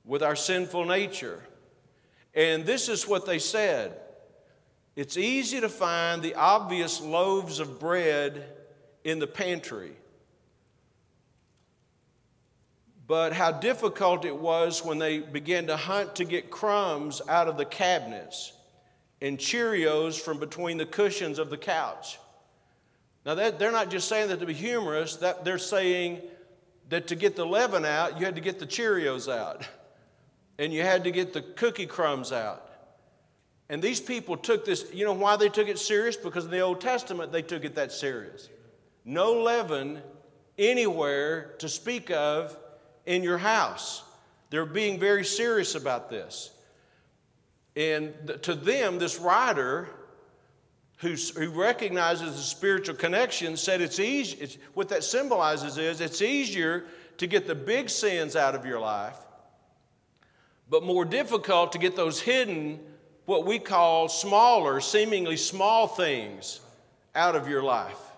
with 0.05 0.25
our 0.25 0.35
sinful 0.35 0.85
nature. 0.85 1.45
And 2.35 2.67
this 2.67 2.89
is 2.89 3.07
what 3.07 3.25
they 3.25 3.39
said 3.39 3.97
it's 4.97 5.17
easy 5.17 5.61
to 5.61 5.69
find 5.69 6.23
the 6.23 6.35
obvious 6.35 7.01
loaves 7.01 7.61
of 7.61 7.79
bread 7.79 8.57
in 9.05 9.19
the 9.19 9.27
pantry. 9.27 9.93
But 13.07 13.33
how 13.33 13.51
difficult 13.51 14.25
it 14.25 14.37
was 14.37 14.85
when 14.85 14.99
they 14.99 15.19
began 15.19 15.67
to 15.67 15.77
hunt 15.77 16.15
to 16.17 16.25
get 16.25 16.51
crumbs 16.51 17.21
out 17.29 17.49
of 17.49 17.57
the 17.57 17.65
cabinets 17.65 18.53
and 19.21 19.37
Cheerios 19.37 20.19
from 20.19 20.39
between 20.39 20.79
the 20.79 20.87
cushions 20.87 21.39
of 21.39 21.51
the 21.51 21.57
couch. 21.57 22.19
Now, 23.27 23.35
that, 23.35 23.59
they're 23.59 23.73
not 23.73 23.91
just 23.91 24.09
saying 24.09 24.29
that 24.29 24.41
to 24.41 24.47
be 24.47 24.55
humorous, 24.55 25.17
that 25.17 25.45
they're 25.45 25.59
saying 25.59 26.21
that 26.89 27.09
to 27.09 27.17
get 27.17 27.37
the 27.37 27.45
leaven 27.45 27.85
out, 27.85 28.19
you 28.19 28.25
had 28.25 28.37
to 28.37 28.41
get 28.41 28.59
the 28.59 28.67
Cheerios 28.67 29.29
out 29.29 29.67
and 30.59 30.73
you 30.73 30.83
had 30.83 31.05
to 31.05 31.11
get 31.11 31.33
the 31.33 31.43
cookie 31.43 31.87
crumbs 31.87 32.33
out. 32.33 32.71
And 33.69 33.83
these 33.83 34.01
people 34.01 34.37
took 34.37 34.65
this, 34.65 34.87
you 34.93 35.05
know 35.05 35.13
why 35.13 35.37
they 35.37 35.49
took 35.49 35.69
it 35.69 35.79
serious? 35.79 36.17
Because 36.17 36.45
in 36.45 36.51
the 36.51 36.61
Old 36.61 36.81
Testament, 36.81 37.33
they 37.33 37.43
took 37.43 37.65
it 37.65 37.75
that 37.75 37.91
serious 37.93 38.49
no 39.05 39.33
leaven 39.33 40.01
anywhere 40.59 41.55
to 41.59 41.69
speak 41.69 42.11
of 42.11 42.57
in 43.07 43.23
your 43.23 43.39
house. 43.39 44.03
They're 44.51 44.67
being 44.67 44.99
very 44.99 45.25
serious 45.25 45.75
about 45.75 46.11
this. 46.11 46.51
And 47.77 48.13
to 48.43 48.55
them, 48.55 48.99
this 48.99 49.19
writer, 49.19 49.89
who, 50.99 51.15
who 51.37 51.51
recognizes 51.51 52.37
the 52.37 52.43
spiritual 52.43 52.97
connection, 52.97 53.57
said 53.57 53.81
it's 53.81 54.01
easy. 54.01 54.37
It's, 54.39 54.59
what 54.75 54.89
that 54.91 55.05
symbolizes 55.05 55.79
is 55.79 56.01
it's 56.01 56.21
easier 56.21 56.85
to 57.19 57.27
get 57.27 57.47
the 57.47 57.55
big 57.55 57.89
sins 57.89 58.35
out 58.35 58.55
of 58.55 58.67
your 58.67 58.81
life, 58.81 59.17
but 60.69 60.83
more 60.83 61.05
difficult 61.05 61.73
to 61.73 61.79
get 61.79 61.95
those 61.97 62.21
hidden, 62.21 62.81
what 63.27 63.47
we 63.47 63.59
call 63.59 64.09
smaller, 64.09 64.81
seemingly 64.81 65.37
small 65.37 65.87
things 65.87 66.61
out 67.15 67.37
of 67.37 67.49
your 67.49 67.63
life. 67.63 68.10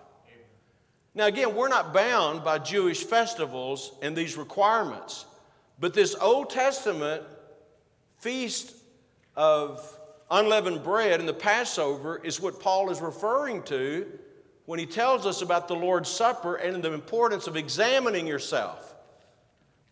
Now, 1.15 1.27
again, 1.27 1.55
we're 1.55 1.67
not 1.67 1.93
bound 1.93 2.43
by 2.43 2.57
Jewish 2.57 3.03
festivals 3.03 3.93
and 4.01 4.15
these 4.15 4.35
requirements, 4.35 5.25
but 5.79 5.93
this 5.93 6.15
Old 6.15 6.49
Testament 6.49 7.23
feast 8.17 8.75
of 9.35 9.87
unleavened 10.31 10.83
bread 10.83 11.19
and 11.19 11.29
the 11.29 11.33
Passover 11.33 12.19
is 12.23 12.41
what 12.41 12.59
Paul 12.59 12.89
is 12.89 12.99
referring 12.99 13.61
to 13.63 14.07
when 14.65 14.79
he 14.79 14.85
tells 14.87 15.27
us 15.27 15.41
about 15.43 15.67
the 15.67 15.75
Lord's 15.75 16.09
Supper 16.09 16.55
and 16.55 16.81
the 16.81 16.93
importance 16.93 17.45
of 17.45 17.57
examining 17.57 18.25
yourself. 18.25 18.95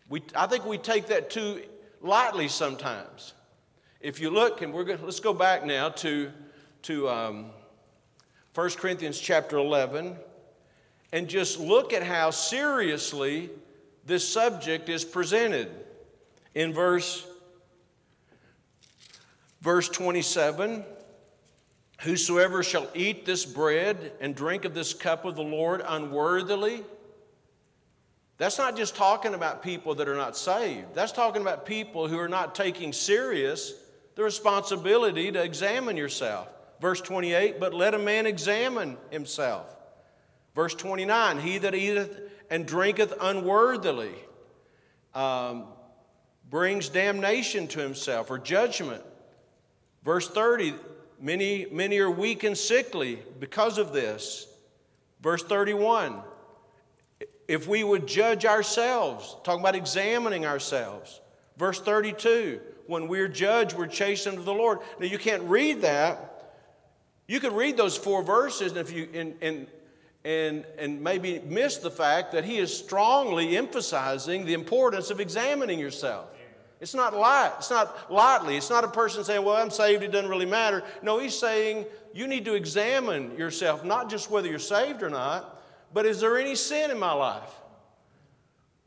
We, 0.08 0.22
I 0.34 0.46
think 0.48 0.66
we 0.66 0.78
take 0.78 1.06
that 1.06 1.30
too 1.30 1.62
lightly 2.00 2.48
sometimes. 2.48 3.34
If 4.00 4.18
you 4.18 4.30
look, 4.30 4.62
and 4.62 4.72
we're 4.72 4.84
going, 4.84 5.04
let's 5.04 5.20
go 5.20 5.32
back 5.32 5.64
now 5.64 5.90
to, 5.90 6.32
to 6.82 7.08
um, 7.08 7.50
1 8.54 8.70
Corinthians 8.70 9.20
chapter 9.20 9.56
11 9.58 10.16
and 11.12 11.28
just 11.28 11.60
look 11.60 11.92
at 11.92 12.02
how 12.02 12.30
seriously 12.30 13.50
this 14.06 14.26
subject 14.26 14.88
is 14.88 15.04
presented. 15.04 15.68
In 16.54 16.72
verse, 16.72 17.26
verse 19.60 19.88
27, 19.88 20.84
whosoever 22.00 22.62
shall 22.62 22.88
eat 22.94 23.24
this 23.24 23.44
bread 23.44 24.12
and 24.20 24.34
drink 24.34 24.64
of 24.64 24.74
this 24.74 24.94
cup 24.94 25.24
of 25.24 25.36
the 25.36 25.42
Lord 25.42 25.82
unworthily, 25.86 26.82
that's 28.38 28.58
not 28.58 28.76
just 28.76 28.96
talking 28.96 29.34
about 29.34 29.62
people 29.62 29.94
that 29.96 30.08
are 30.08 30.16
not 30.16 30.36
saved. 30.36 30.94
That's 30.94 31.12
talking 31.12 31.42
about 31.42 31.64
people 31.64 32.08
who 32.08 32.18
are 32.18 32.28
not 32.28 32.54
taking 32.54 32.92
serious 32.92 33.74
the 34.14 34.22
responsibility 34.22 35.30
to 35.32 35.42
examine 35.42 35.96
yourself. 35.96 36.48
Verse 36.80 37.00
28, 37.00 37.60
but 37.60 37.72
let 37.72 37.94
a 37.94 37.98
man 37.98 38.26
examine 38.26 38.96
himself. 39.10 39.74
Verse 40.54 40.74
29 40.74 41.38
He 41.38 41.58
that 41.58 41.74
eateth 41.74 42.20
and 42.50 42.66
drinketh 42.66 43.14
unworthily 43.20 44.14
um, 45.14 45.64
brings 46.50 46.88
damnation 46.88 47.66
to 47.68 47.80
himself 47.80 48.30
or 48.30 48.38
judgment. 48.38 49.02
Verse 50.04 50.28
30 50.28 50.74
Many, 51.22 51.66
many 51.70 52.00
are 52.00 52.10
weak 52.10 52.42
and 52.42 52.58
sickly 52.58 53.22
because 53.38 53.78
of 53.78 53.92
this. 53.92 54.48
Verse 55.20 55.44
31 55.44 56.20
If 57.46 57.68
we 57.68 57.84
would 57.84 58.08
judge 58.08 58.44
ourselves, 58.44 59.36
talking 59.44 59.60
about 59.60 59.76
examining 59.76 60.44
ourselves. 60.44 61.20
Verse 61.56 61.80
32 61.80 62.60
When 62.88 63.06
we're 63.06 63.28
judged, 63.28 63.76
we're 63.76 63.86
chastened 63.86 64.38
of 64.38 64.44
the 64.44 64.52
Lord. 64.52 64.80
Now, 64.98 65.06
you 65.06 65.18
can't 65.18 65.44
read 65.44 65.82
that. 65.82 66.28
You 67.28 67.38
could 67.38 67.52
read 67.52 67.76
those 67.76 67.96
four 67.96 68.24
verses, 68.24 68.72
and 68.72 68.80
if 68.80 68.92
you, 68.92 69.08
and, 69.14 69.34
and 69.40 69.66
and, 70.24 70.64
and 70.78 71.02
maybe 71.02 71.40
miss 71.40 71.78
the 71.78 71.90
fact 71.90 72.32
that 72.32 72.44
he 72.44 72.58
is 72.58 72.76
strongly 72.76 73.56
emphasizing 73.56 74.44
the 74.44 74.54
importance 74.54 75.10
of 75.10 75.20
examining 75.20 75.78
yourself. 75.78 76.28
It's 76.80 76.94
not 76.94 77.14
light, 77.14 77.52
it's 77.58 77.70
not 77.70 78.10
lightly. 78.10 78.56
It's 78.56 78.68
not 78.68 78.82
a 78.82 78.88
person 78.88 79.22
saying, 79.22 79.44
Well, 79.44 79.56
I'm 79.56 79.70
saved, 79.70 80.02
it 80.02 80.10
doesn't 80.10 80.28
really 80.28 80.46
matter. 80.46 80.82
No, 81.00 81.20
he's 81.20 81.38
saying 81.38 81.86
you 82.12 82.26
need 82.26 82.44
to 82.46 82.54
examine 82.54 83.36
yourself, 83.38 83.84
not 83.84 84.10
just 84.10 84.30
whether 84.30 84.48
you're 84.48 84.58
saved 84.58 85.02
or 85.02 85.08
not, 85.08 85.62
but 85.94 86.06
is 86.06 86.20
there 86.20 86.36
any 86.38 86.56
sin 86.56 86.90
in 86.90 86.98
my 86.98 87.12
life? 87.12 87.50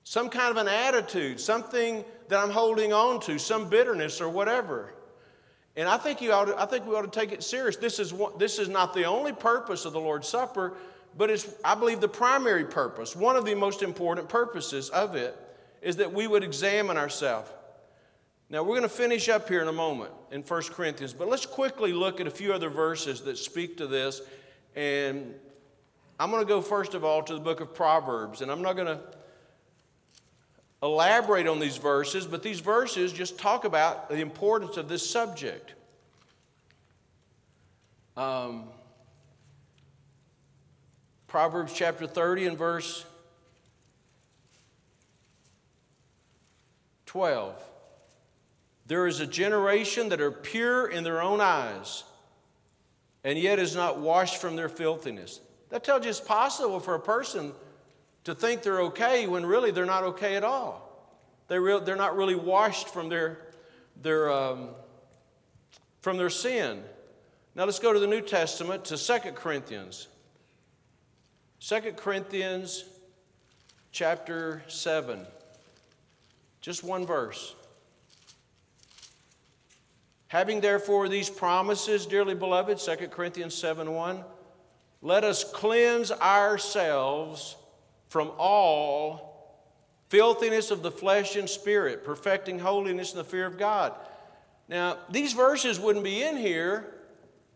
Some 0.04 0.30
kind 0.30 0.52
of 0.52 0.58
an 0.58 0.68
attitude, 0.68 1.40
something 1.40 2.04
that 2.28 2.38
I'm 2.38 2.50
holding 2.50 2.92
on 2.92 3.22
to, 3.22 3.40
some 3.40 3.70
bitterness 3.70 4.20
or 4.20 4.30
whatever. 4.30 4.94
And 5.78 5.88
I 5.90 5.98
think, 5.98 6.22
you 6.22 6.32
ought 6.32 6.46
to, 6.46 6.62
I 6.62 6.66
think 6.66 6.86
we 6.86 6.96
ought 6.96 7.12
to 7.12 7.20
take 7.20 7.32
it 7.32 7.44
serious. 7.44 7.76
This 7.76 8.00
is, 8.00 8.14
this 8.38 8.60
is 8.60 8.70
not 8.70 8.94
the 8.94 9.06
only 9.06 9.34
purpose 9.34 9.86
of 9.86 9.94
the 9.94 10.00
Lord's 10.00 10.28
Supper, 10.28 10.74
but 11.18 11.30
it's, 11.30 11.48
I 11.64 11.76
believe, 11.76 12.02
the 12.02 12.08
primary 12.08 12.66
purpose, 12.66 13.16
one 13.16 13.36
of 13.36 13.46
the 13.46 13.56
most 13.56 13.82
important 13.82 14.28
purposes 14.28 14.90
of 14.90 15.16
it, 15.16 15.38
is 15.82 15.98
that 15.98 16.12
we 16.12 16.28
would 16.28 16.44
examine 16.44 16.98
ourselves. 16.98 17.50
Now, 18.50 18.62
we're 18.62 18.78
going 18.78 18.84
to 18.84 18.90
finish 18.90 19.30
up 19.30 19.48
here 19.48 19.62
in 19.62 19.68
a 19.68 19.74
moment 19.74 20.12
in 20.32 20.42
1 20.42 20.62
Corinthians, 20.64 21.14
but 21.14 21.28
let's 21.28 21.46
quickly 21.46 21.94
look 21.94 22.20
at 22.20 22.28
a 22.28 22.32
few 22.32 22.54
other 22.54 22.70
verses 22.70 23.22
that 23.22 23.38
speak 23.38 23.78
to 23.78 23.88
this. 23.88 24.22
And 24.76 25.34
I'm 26.20 26.30
going 26.32 26.44
to 26.44 26.48
go, 26.48 26.62
first 26.62 26.94
of 26.94 27.04
all, 27.04 27.24
to 27.24 27.34
the 27.34 27.40
book 27.40 27.60
of 27.62 27.74
Proverbs, 27.74 28.42
and 28.42 28.52
I'm 28.52 28.62
not 28.62 28.76
going 28.76 28.88
to 28.88 29.00
elaborate 30.84 31.48
on 31.48 31.60
these 31.60 31.78
verses, 31.78 32.28
but 32.28 32.44
these 32.44 32.60
verses 32.60 33.12
just 33.12 33.40
talk 33.40 33.66
about 33.66 34.10
the 34.10 34.20
importance 34.20 34.78
of 34.78 34.88
this 34.88 35.10
subject. 35.10 35.74
Um, 38.16 38.66
Proverbs 41.28 41.74
chapter 41.74 42.08
30 42.08 42.48
and 42.48 42.58
verse 42.58 43.06
12. 47.06 47.56
There 48.88 49.08
is 49.08 49.20
a 49.20 49.26
generation 49.26 50.10
that 50.10 50.22
are 50.22 50.32
pure 50.32 50.88
in 50.88 51.04
their 51.04 51.22
own 51.22 51.42
eyes, 51.42 52.04
and 53.24 53.40
yet 53.40 53.58
is 53.58 53.76
not 53.76 54.00
washed 54.00 54.38
from 54.38 54.56
their 54.56 54.70
filthiness. 54.70 55.40
That 55.70 55.84
tells 55.84 56.04
you 56.04 56.10
it's 56.10 56.22
possible 56.22 56.80
for 56.80 56.94
a 56.94 57.00
person 57.00 57.54
to 58.26 58.36
think 58.36 58.62
they're 58.62 58.82
okay 58.82 59.28
when 59.28 59.46
really 59.46 59.72
they're 59.72 59.86
not 59.86 60.04
okay 60.04 60.36
at 60.36 60.44
all. 60.44 60.86
They 61.48 61.58
re- 61.58 61.80
they're 61.84 61.96
not 61.96 62.16
really 62.16 62.36
washed 62.36 62.90
from 62.90 63.10
their, 63.10 63.40
their, 64.02 64.32
um, 64.32 64.70
from 66.02 66.18
their 66.18 66.30
sin. 66.30 66.84
Now 67.56 67.66
let's 67.66 67.80
go 67.80 67.94
to 67.94 68.00
the 68.00 68.08
New 68.08 68.22
Testament 68.22 68.86
to 68.86 68.98
2 68.98 69.32
Corinthians. 69.32 70.08
2 71.68 71.94
Corinthians 71.94 72.86
chapter 73.92 74.62
7. 74.68 75.26
Just 76.62 76.84
one 76.84 77.08
verse. 77.08 77.56
Having 80.28 80.62
therefore 80.62 81.10
these 81.10 81.28
promises, 81.28 82.06
dearly 82.06 82.36
beloved, 82.36 82.78
2 82.78 83.08
Corinthians 83.08 83.56
7 83.56 83.92
1, 83.92 84.24
let 85.02 85.24
us 85.24 85.44
cleanse 85.44 86.12
ourselves 86.12 87.56
from 88.10 88.32
all 88.38 89.66
filthiness 90.10 90.70
of 90.70 90.84
the 90.84 90.92
flesh 90.92 91.36
and 91.36 91.50
spirit, 91.50 92.04
perfecting 92.04 92.60
holiness 92.60 93.12
in 93.12 93.18
the 93.18 93.24
fear 93.24 93.48
of 93.48 93.58
God. 93.58 93.92
Now, 94.70 95.00
these 95.10 95.34
verses 95.34 95.80
wouldn't 95.80 96.06
be 96.06 96.22
in 96.22 96.38
here 96.38 96.92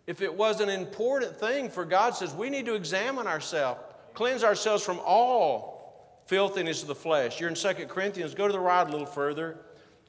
if 0.07 0.23
it 0.23 0.33
was 0.33 0.61
an 0.61 0.69
important 0.69 1.39
thing 1.39 1.69
for 1.69 1.85
God 1.85 2.15
says 2.15 2.33
we 2.33 2.49
need 2.49 2.65
to 2.65 2.73
examine 2.73 3.27
ourselves, 3.27 3.79
cleanse 4.19 4.43
ourselves 4.43 4.83
from 4.83 4.99
all 5.05 6.21
filthiness 6.25 6.81
of 6.81 6.89
the 6.89 6.93
flesh. 6.93 7.39
You're 7.39 7.47
in 7.47 7.55
2 7.55 7.73
Corinthians, 7.87 8.33
go 8.33 8.47
to 8.47 8.51
the 8.51 8.59
right 8.59 8.85
a 8.85 8.91
little 8.91 9.07
further 9.07 9.57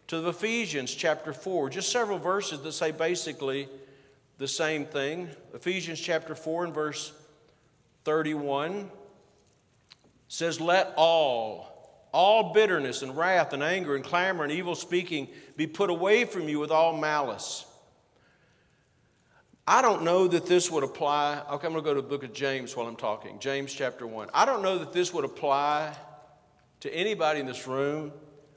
to 0.09 0.21
the 0.21 0.31
Ephesians 0.31 0.93
chapter 0.93 1.33
4, 1.33 1.71
just 1.71 1.93
several 1.93 2.19
verses 2.19 2.61
that 2.61 2.73
say 2.73 2.91
basically 2.91 3.69
the 4.37 4.49
same 4.49 4.85
thing. 4.85 5.29
Ephesians 5.55 6.01
chapter 6.01 6.35
4 6.35 6.65
and 6.65 6.75
verse 6.75 7.13
31 8.03 8.91
says, 10.27 10.61
Let 10.61 10.93
all, 10.97 12.09
all 12.11 12.53
bitterness 12.53 13.03
and 13.03 13.17
wrath 13.17 13.53
and 13.53 13.63
anger 13.63 13.95
and 13.95 14.03
clamor 14.03 14.43
and 14.43 14.53
evil 14.53 14.75
speaking 14.75 15.29
be 15.57 15.69
put 15.69 15.89
away 15.89 16.25
from 16.25 16.49
you 16.49 16.59
with 16.59 16.73
all 16.73 16.97
malice. 16.97 17.65
I 19.71 19.83
don't 19.83 20.03
know 20.03 20.27
that 20.27 20.47
this 20.47 20.69
would 20.69 20.83
apply. 20.83 21.45
Okay, 21.49 21.65
I'm 21.69 21.73
going 21.73 21.75
to 21.75 21.81
go 21.83 21.95
to 21.95 22.03
the 22.03 22.09
book 22.09 22.25
of 22.25 22.33
James 22.33 22.75
while 22.75 22.89
I'm 22.89 22.97
talking. 22.97 23.39
James 23.39 23.73
chapter 23.73 24.05
1. 24.05 24.29
I 24.35 24.45
don't 24.45 24.63
know 24.63 24.79
that 24.79 24.93
this 24.93 25.15
would 25.15 25.25
apply 25.25 25.97
to 26.81 26.93
anybody 26.93 27.39
in 27.39 27.47
this 27.47 27.69
room, 27.69 28.11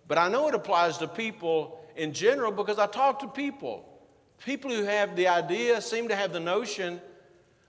but 0.07 0.17
I 0.17 0.27
know 0.27 0.47
it 0.47 0.55
applies 0.55 0.97
to 0.97 1.07
people 1.07 1.85
in 1.95 2.13
general 2.13 2.51
because 2.51 2.79
I 2.79 2.87
talk 2.87 3.19
to 3.19 3.27
people. 3.27 3.87
People 4.43 4.71
who 4.71 4.85
have 4.85 5.15
the 5.15 5.27
idea 5.27 5.81
seem 5.81 6.07
to 6.07 6.15
have 6.15 6.33
the 6.33 6.39
notion 6.39 6.99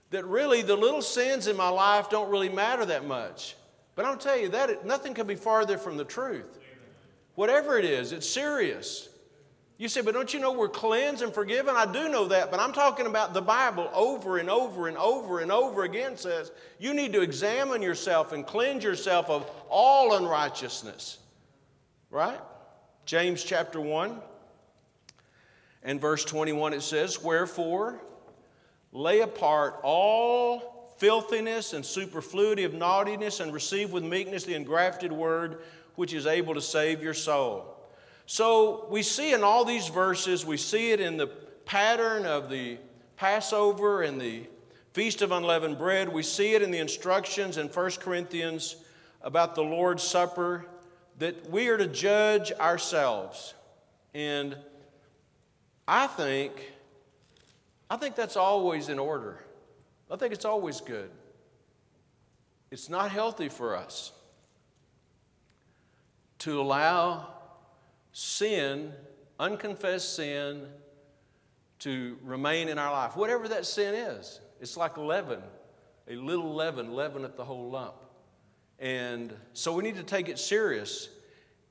that 0.09 0.25
really 0.25 0.63
the 0.63 0.75
little 0.75 1.03
sins 1.03 1.45
in 1.45 1.55
my 1.55 1.69
life 1.69 2.09
don't 2.09 2.31
really 2.31 2.49
matter 2.49 2.83
that 2.83 3.05
much. 3.05 3.55
But 3.93 4.05
I'll 4.05 4.17
tell 4.17 4.39
you 4.39 4.49
that 4.49 4.87
nothing 4.87 5.13
can 5.13 5.27
be 5.27 5.35
farther 5.35 5.77
from 5.77 5.97
the 5.97 6.03
truth. 6.03 6.57
Whatever 7.35 7.77
it 7.77 7.85
is, 7.85 8.11
it's 8.11 8.27
serious. 8.27 9.07
You 9.77 9.89
say, 9.89 10.01
but 10.01 10.13
don't 10.13 10.33
you 10.33 10.39
know 10.39 10.53
we're 10.53 10.69
cleansed 10.69 11.21
and 11.21 11.33
forgiven? 11.33 11.75
I 11.75 11.85
do 11.85 12.07
know 12.07 12.29
that, 12.29 12.49
but 12.49 12.61
I'm 12.61 12.71
talking 12.71 13.07
about 13.07 13.33
the 13.33 13.41
Bible 13.41 13.89
over 13.93 14.37
and 14.37 14.49
over 14.49 14.87
and 14.87 14.97
over 14.97 15.41
and 15.41 15.51
over 15.51 15.83
again 15.83 16.15
says 16.15 16.51
you 16.79 16.93
need 16.93 17.11
to 17.11 17.21
examine 17.21 17.81
yourself 17.81 18.31
and 18.31 18.47
cleanse 18.47 18.85
yourself 18.85 19.29
of 19.29 19.49
all 19.69 20.15
unrighteousness. 20.15 21.17
Right? 22.09 22.39
James 23.05 23.43
chapter 23.43 23.81
1 23.81 24.17
and 25.83 25.99
verse 25.99 26.23
21 26.23 26.73
it 26.73 26.81
says, 26.81 27.21
Wherefore, 27.21 28.01
lay 28.93 29.19
apart 29.19 29.81
all 29.83 30.93
filthiness 30.97 31.73
and 31.73 31.85
superfluity 31.85 32.63
of 32.63 32.73
naughtiness 32.73 33.41
and 33.41 33.53
receive 33.53 33.91
with 33.91 34.05
meekness 34.05 34.45
the 34.45 34.55
engrafted 34.55 35.11
word 35.11 35.63
which 35.95 36.13
is 36.13 36.25
able 36.25 36.53
to 36.53 36.61
save 36.61 37.03
your 37.03 37.13
soul. 37.13 37.74
So 38.25 38.87
we 38.89 39.03
see 39.03 39.33
in 39.33 39.43
all 39.43 39.65
these 39.65 39.87
verses, 39.87 40.45
we 40.45 40.57
see 40.57 40.91
it 40.91 40.99
in 40.99 41.17
the 41.17 41.27
pattern 41.27 42.25
of 42.25 42.49
the 42.49 42.77
Passover 43.17 44.01
and 44.01 44.19
the 44.19 44.47
Feast 44.93 45.21
of 45.21 45.31
Unleavened 45.31 45.77
Bread. 45.77 46.09
We 46.09 46.23
see 46.23 46.53
it 46.53 46.61
in 46.61 46.71
the 46.71 46.79
instructions 46.79 47.57
in 47.57 47.67
1 47.67 47.91
Corinthians 47.99 48.77
about 49.21 49.55
the 49.55 49.63
Lord's 49.63 50.03
Supper 50.03 50.65
that 51.17 51.49
we 51.49 51.67
are 51.69 51.77
to 51.77 51.87
judge 51.87 52.51
ourselves. 52.53 53.53
And 54.13 54.57
I 55.87 56.07
think, 56.07 56.73
I 57.89 57.97
think 57.97 58.15
that's 58.15 58.37
always 58.37 58.89
in 58.89 58.99
order. 58.99 59.43
I 60.09 60.15
think 60.17 60.33
it's 60.33 60.45
always 60.45 60.81
good. 60.81 61.09
It's 62.71 62.89
not 62.89 63.11
healthy 63.11 63.49
for 63.49 63.75
us 63.75 64.11
to 66.39 66.59
allow 66.59 67.34
sin, 68.15 68.93
unconfessed 69.41 70.15
sin, 70.15 70.65
to 71.79 72.17
remain 72.23 72.69
in 72.69 72.79
our 72.79 72.89
life. 72.89 73.17
Whatever 73.17 73.49
that 73.49 73.65
sin 73.65 73.93
is, 73.93 74.39
it's 74.61 74.77
like 74.77 74.95
leaven, 74.95 75.41
a 76.07 76.15
little 76.15 76.55
leaven, 76.55 76.93
leaven 76.93 77.25
at 77.25 77.35
the 77.35 77.43
whole 77.43 77.69
lump. 77.69 77.95
And 78.79 79.33
so 79.51 79.73
we 79.73 79.83
need 79.83 79.97
to 79.97 80.03
take 80.03 80.29
it 80.29 80.39
serious. 80.39 81.09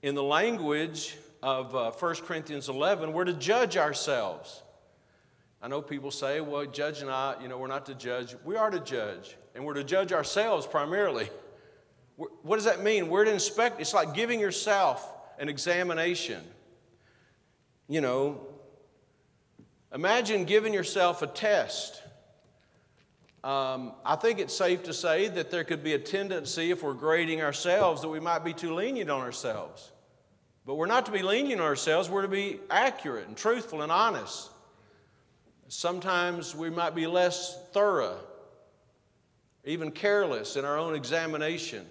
In 0.03 0.15
the 0.15 0.23
language 0.23 1.17
of 1.43 1.75
uh, 1.75 1.91
1 1.93 2.15
Corinthians 2.17 2.69
11, 2.69 3.15
we're 3.15 3.25
to 3.25 3.33
judge 3.33 3.79
ourselves. 3.79 4.63
I 5.63 5.69
know 5.69 5.81
people 5.81 6.11
say, 6.11 6.43
well, 6.43 6.67
judge 6.67 7.03
not, 7.03 7.41
you 7.41 7.49
know, 7.49 7.57
we're 7.57 7.69
not 7.69 7.87
to 7.87 7.95
judge. 7.95 8.37
We 8.45 8.57
are 8.57 8.69
to 8.69 8.81
judge, 8.81 9.39
and 9.55 9.65
we're 9.65 9.75
to 9.75 9.85
judge 9.85 10.13
ourselves 10.13 10.67
primarily. 10.67 11.31
What 12.17 12.57
does 12.57 12.67
that 12.67 12.83
mean? 12.85 13.09
We're 13.09 13.25
to 13.25 13.33
inspect. 13.33 13.81
It's 13.81 13.95
like 13.95 14.13
giving 14.13 14.39
yourself 14.39 15.14
an 15.39 15.49
examination. 15.49 16.43
You 17.89 18.01
know, 18.01 18.41
imagine 19.93 20.45
giving 20.45 20.73
yourself 20.73 21.23
a 21.23 21.27
test. 21.27 22.03
Um, 23.43 23.93
I 24.05 24.17
think 24.17 24.39
it's 24.39 24.57
safe 24.57 24.85
to 24.85 24.95
say 24.95 25.29
that 25.29 25.51
there 25.51 25.65
could 25.65 25.85
be 25.85 25.93
a 25.93 25.99
tendency, 25.99 26.71
if 26.71 26.83
we're 26.83 26.95
grading 26.95 27.43
ourselves, 27.43 28.01
that 28.01 28.09
we 28.09 28.21
might 28.21 28.43
be 28.43 28.55
too 28.55 28.75
lenient 28.75 29.11
on 29.11 29.21
ourselves. 29.21 29.93
But 30.65 30.77
we're 30.77 30.87
not 30.87 31.05
to 31.07 31.13
be 31.13 31.23
lenient 31.23 31.61
on 31.61 31.67
ourselves, 31.67 32.09
we're 32.09 32.23
to 32.23 32.29
be 32.29 32.59
accurate 32.71 33.29
and 33.29 33.37
truthful 33.37 33.83
and 33.83 33.93
honest. 33.93 34.51
Sometimes 35.69 36.55
we 36.55 36.71
might 36.71 36.95
be 36.95 37.07
less 37.07 37.59
thorough, 37.73 38.19
even 39.65 39.91
careless 39.91 40.57
in 40.57 40.65
our 40.65 40.79
own 40.79 40.95
examination. 40.95 41.87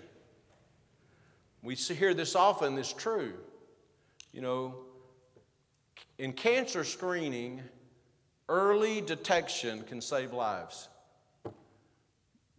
We 1.64 1.76
hear 1.76 2.14
this 2.14 2.36
often, 2.36 2.78
it's 2.78 2.92
true. 2.92 3.34
You 4.34 4.42
know, 4.42 4.76
in 6.18 6.34
cancer 6.34 6.84
screening, 6.84 7.62
early 8.50 9.00
detection 9.00 9.84
can 9.84 10.02
save 10.02 10.34
lives. 10.34 10.90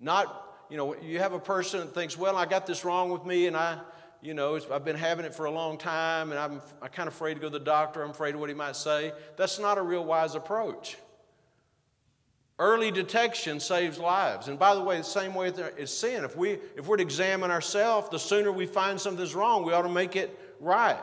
Not, 0.00 0.56
you 0.70 0.78
know, 0.78 0.96
you 0.96 1.18
have 1.18 1.34
a 1.34 1.38
person 1.38 1.80
that 1.80 1.94
thinks, 1.94 2.16
well, 2.16 2.36
I 2.36 2.46
got 2.46 2.66
this 2.66 2.82
wrong 2.82 3.10
with 3.10 3.26
me 3.26 3.46
and 3.46 3.56
I, 3.56 3.78
you 4.22 4.32
know, 4.32 4.58
I've 4.72 4.86
been 4.86 4.96
having 4.96 5.26
it 5.26 5.34
for 5.34 5.44
a 5.44 5.50
long 5.50 5.76
time 5.76 6.30
and 6.30 6.38
I'm, 6.38 6.62
I'm 6.80 6.88
kind 6.88 7.06
of 7.06 7.14
afraid 7.14 7.34
to 7.34 7.40
go 7.40 7.50
to 7.50 7.58
the 7.58 7.64
doctor. 7.64 8.02
I'm 8.02 8.10
afraid 8.10 8.34
of 8.34 8.40
what 8.40 8.48
he 8.48 8.54
might 8.54 8.76
say. 8.76 9.12
That's 9.36 9.58
not 9.58 9.76
a 9.76 9.82
real 9.82 10.04
wise 10.04 10.34
approach. 10.34 10.96
Early 12.58 12.92
detection 12.92 13.58
saves 13.58 13.98
lives. 13.98 14.46
And 14.46 14.58
by 14.58 14.74
the 14.74 14.80
way, 14.80 14.98
the 14.98 15.02
same 15.02 15.34
way 15.34 15.48
is 15.48 15.90
sin. 15.90 16.24
If, 16.24 16.36
we, 16.36 16.58
if 16.76 16.86
we're 16.86 16.98
to 16.98 17.02
examine 17.02 17.50
ourselves, 17.50 18.08
the 18.10 18.18
sooner 18.18 18.52
we 18.52 18.66
find 18.66 19.00
something's 19.00 19.34
wrong, 19.34 19.64
we 19.64 19.72
ought 19.72 19.82
to 19.82 19.88
make 19.88 20.14
it 20.14 20.38
right. 20.60 21.02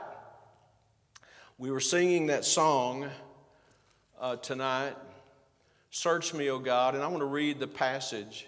We 1.58 1.70
were 1.70 1.82
singing 1.82 2.28
that 2.28 2.46
song 2.46 3.10
uh, 4.20 4.38
tonight, 4.38 4.96
Search 5.90 6.34
Me, 6.34 6.50
O 6.50 6.58
God, 6.58 6.96
and 6.96 7.04
I 7.04 7.08
want 7.08 7.20
to 7.20 7.26
read 7.26 7.60
the 7.60 7.68
passage 7.68 8.48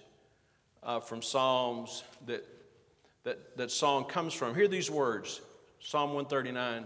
uh, 0.82 1.02
from 1.02 1.22
Psalms 1.22 2.04
that, 2.26 2.46
that 3.24 3.58
that 3.58 3.72
song 3.72 4.06
comes 4.06 4.34
from. 4.34 4.56
Hear 4.56 4.68
these 4.68 4.89
words 4.89 5.42
Psalm 5.80 6.13
139 6.13 6.86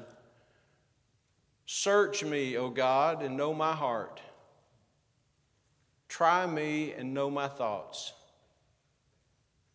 Search 1.67 2.23
me, 2.23 2.58
O 2.58 2.69
God, 2.69 3.21
and 3.21 3.36
know 3.36 3.53
my 3.53 3.73
heart. 3.73 4.21
Try 6.08 6.46
me 6.46 6.93
and 6.93 7.13
know 7.13 7.30
my 7.30 7.48
thoughts, 7.48 8.13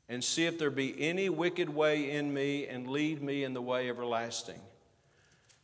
and 0.09 0.23
see 0.23 0.47
if 0.47 0.59
there 0.59 0.71
be 0.71 0.95
any 1.01 1.29
wicked 1.29 1.69
way 1.69 2.11
in 2.11 2.33
me, 2.33 2.67
and 2.67 2.89
lead 2.89 3.23
me 3.23 3.45
in 3.45 3.55
the 3.55 3.63
way 3.63 3.89
everlasting. 3.89 4.61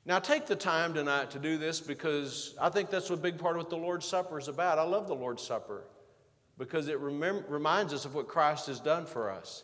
Now, 0.04 0.18
take 0.18 0.46
the 0.46 0.56
time 0.56 0.94
tonight 0.94 1.30
to 1.32 1.38
do 1.38 1.58
this 1.58 1.80
because 1.80 2.54
I 2.60 2.70
think 2.70 2.88
that's 2.88 3.10
a 3.10 3.16
big 3.16 3.38
part 3.38 3.56
of 3.56 3.62
what 3.64 3.70
the 3.70 3.76
Lord's 3.76 4.06
Supper 4.06 4.38
is 4.38 4.48
about. 4.48 4.78
I 4.78 4.82
love 4.82 5.06
the 5.06 5.14
Lord's 5.14 5.42
Supper. 5.42 5.84
because 6.58 6.88
it 6.88 7.00
remem- 7.00 7.44
reminds 7.48 7.94
us 7.94 8.04
of 8.04 8.14
what 8.14 8.26
Christ 8.26 8.66
has 8.66 8.80
done 8.80 9.06
for 9.06 9.30
us. 9.30 9.62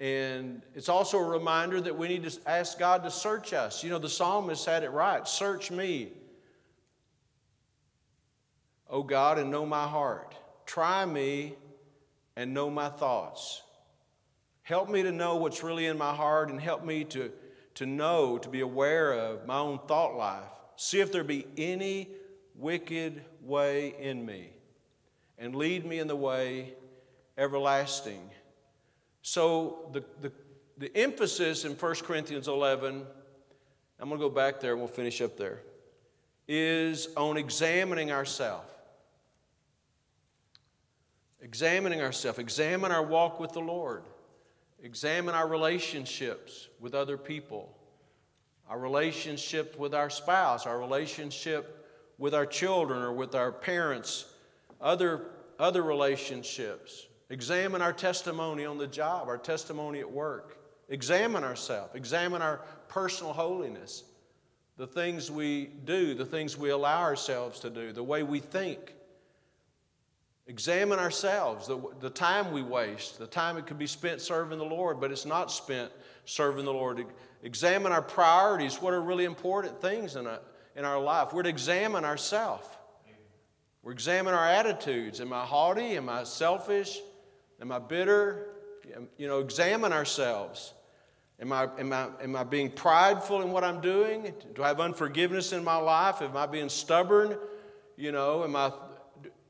And 0.00 0.62
it's 0.74 0.88
also 0.88 1.18
a 1.18 1.24
reminder 1.24 1.80
that 1.80 1.96
we 1.96 2.06
need 2.08 2.22
to 2.24 2.38
ask 2.46 2.78
God 2.78 3.02
to 3.02 3.10
search 3.10 3.52
us. 3.52 3.82
You 3.82 3.90
know, 3.90 3.98
the 3.98 4.08
psalmist 4.08 4.64
had 4.66 4.84
it 4.84 4.90
right 4.90 5.26
Search 5.26 5.70
me, 5.70 6.12
O 8.90 9.02
God, 9.02 9.38
and 9.38 9.50
know 9.50 9.66
my 9.66 9.86
heart. 9.86 10.34
Try 10.66 11.04
me 11.04 11.54
and 12.36 12.54
know 12.54 12.70
my 12.70 12.88
thoughts. 12.88 13.62
Help 14.62 14.88
me 14.88 15.02
to 15.02 15.12
know 15.12 15.36
what's 15.36 15.62
really 15.62 15.86
in 15.86 15.98
my 15.98 16.14
heart 16.14 16.50
and 16.50 16.60
help 16.60 16.84
me 16.84 17.04
to, 17.04 17.30
to 17.74 17.86
know, 17.86 18.38
to 18.38 18.48
be 18.48 18.60
aware 18.60 19.12
of 19.12 19.46
my 19.46 19.58
own 19.58 19.78
thought 19.88 20.16
life. 20.16 20.44
See 20.76 21.00
if 21.00 21.10
there 21.10 21.24
be 21.24 21.46
any 21.56 22.08
wicked 22.54 23.24
way 23.42 23.94
in 23.98 24.24
me 24.24 24.50
and 25.38 25.54
lead 25.54 25.84
me 25.86 25.98
in 25.98 26.06
the 26.06 26.16
way 26.16 26.74
everlasting. 27.36 28.30
So, 29.22 29.90
the, 29.92 30.04
the, 30.20 30.32
the 30.76 30.96
emphasis 30.96 31.64
in 31.64 31.72
1 31.72 31.94
Corinthians 31.96 32.48
11, 32.48 33.06
I'm 34.00 34.08
going 34.08 34.20
to 34.20 34.28
go 34.28 34.32
back 34.32 34.60
there 34.60 34.72
and 34.72 34.80
we'll 34.80 34.88
finish 34.88 35.20
up 35.20 35.36
there, 35.36 35.60
is 36.46 37.08
on 37.16 37.36
examining 37.36 38.12
ourselves. 38.12 38.70
Examining 41.40 42.00
ourselves, 42.00 42.38
examine 42.38 42.90
our 42.90 43.02
walk 43.02 43.38
with 43.38 43.52
the 43.52 43.60
Lord, 43.60 44.02
examine 44.82 45.34
our 45.34 45.46
relationships 45.46 46.68
with 46.80 46.94
other 46.94 47.16
people, 47.16 47.76
our 48.68 48.78
relationship 48.78 49.78
with 49.78 49.94
our 49.94 50.10
spouse, 50.10 50.66
our 50.66 50.78
relationship 50.78 51.86
with 52.18 52.34
our 52.34 52.46
children 52.46 53.00
or 53.00 53.12
with 53.12 53.34
our 53.34 53.52
parents, 53.52 54.26
other, 54.80 55.26
other 55.58 55.82
relationships. 55.82 57.06
Examine 57.30 57.82
our 57.82 57.92
testimony 57.92 58.64
on 58.64 58.78
the 58.78 58.86
job, 58.86 59.28
our 59.28 59.38
testimony 59.38 60.00
at 60.00 60.10
work. 60.10 60.58
Examine 60.88 61.44
ourselves, 61.44 61.94
examine 61.94 62.42
our 62.42 62.62
personal 62.88 63.32
holiness, 63.32 64.04
the 64.76 64.86
things 64.86 65.30
we 65.30 65.66
do, 65.84 66.14
the 66.14 66.24
things 66.24 66.56
we 66.56 66.70
allow 66.70 67.02
ourselves 67.02 67.60
to 67.60 67.70
do, 67.70 67.92
the 67.92 68.02
way 68.02 68.22
we 68.22 68.40
think. 68.40 68.94
Examine 70.48 70.98
ourselves, 70.98 71.66
the, 71.66 71.78
the 72.00 72.08
time 72.08 72.52
we 72.52 72.62
waste, 72.62 73.18
the 73.18 73.26
time 73.26 73.58
it 73.58 73.66
could 73.66 73.78
be 73.78 73.86
spent 73.86 74.22
serving 74.22 74.58
the 74.58 74.64
Lord, 74.64 74.98
but 74.98 75.12
it's 75.12 75.26
not 75.26 75.52
spent 75.52 75.92
serving 76.24 76.64
the 76.64 76.72
Lord. 76.72 77.04
Examine 77.42 77.92
our 77.92 78.00
priorities, 78.00 78.80
what 78.80 78.94
are 78.94 79.02
really 79.02 79.26
important 79.26 79.78
things 79.82 80.16
in, 80.16 80.26
a, 80.26 80.40
in 80.74 80.86
our 80.86 80.98
life. 80.98 81.34
We're 81.34 81.42
to 81.42 81.50
examine 81.50 82.06
ourselves. 82.06 82.66
We're 83.82 83.92
examine 83.92 84.32
our 84.32 84.46
attitudes. 84.46 85.20
Am 85.20 85.34
I 85.34 85.44
haughty? 85.44 85.96
Am 85.98 86.08
I 86.08 86.24
selfish? 86.24 86.98
Am 87.60 87.70
I 87.70 87.78
bitter? 87.78 88.46
You 89.18 89.28
know, 89.28 89.40
examine 89.40 89.92
ourselves. 89.92 90.72
Am 91.40 91.52
I, 91.52 91.68
am, 91.78 91.92
I, 91.92 92.08
am 92.22 92.34
I 92.34 92.44
being 92.44 92.70
prideful 92.70 93.42
in 93.42 93.50
what 93.50 93.64
I'm 93.64 93.82
doing? 93.82 94.32
Do 94.54 94.62
I 94.62 94.68
have 94.68 94.80
unforgiveness 94.80 95.52
in 95.52 95.62
my 95.62 95.76
life? 95.76 96.22
Am 96.22 96.36
I 96.38 96.46
being 96.46 96.70
stubborn? 96.70 97.36
You 97.96 98.12
know, 98.12 98.44
am 98.44 98.56
I 98.56 98.72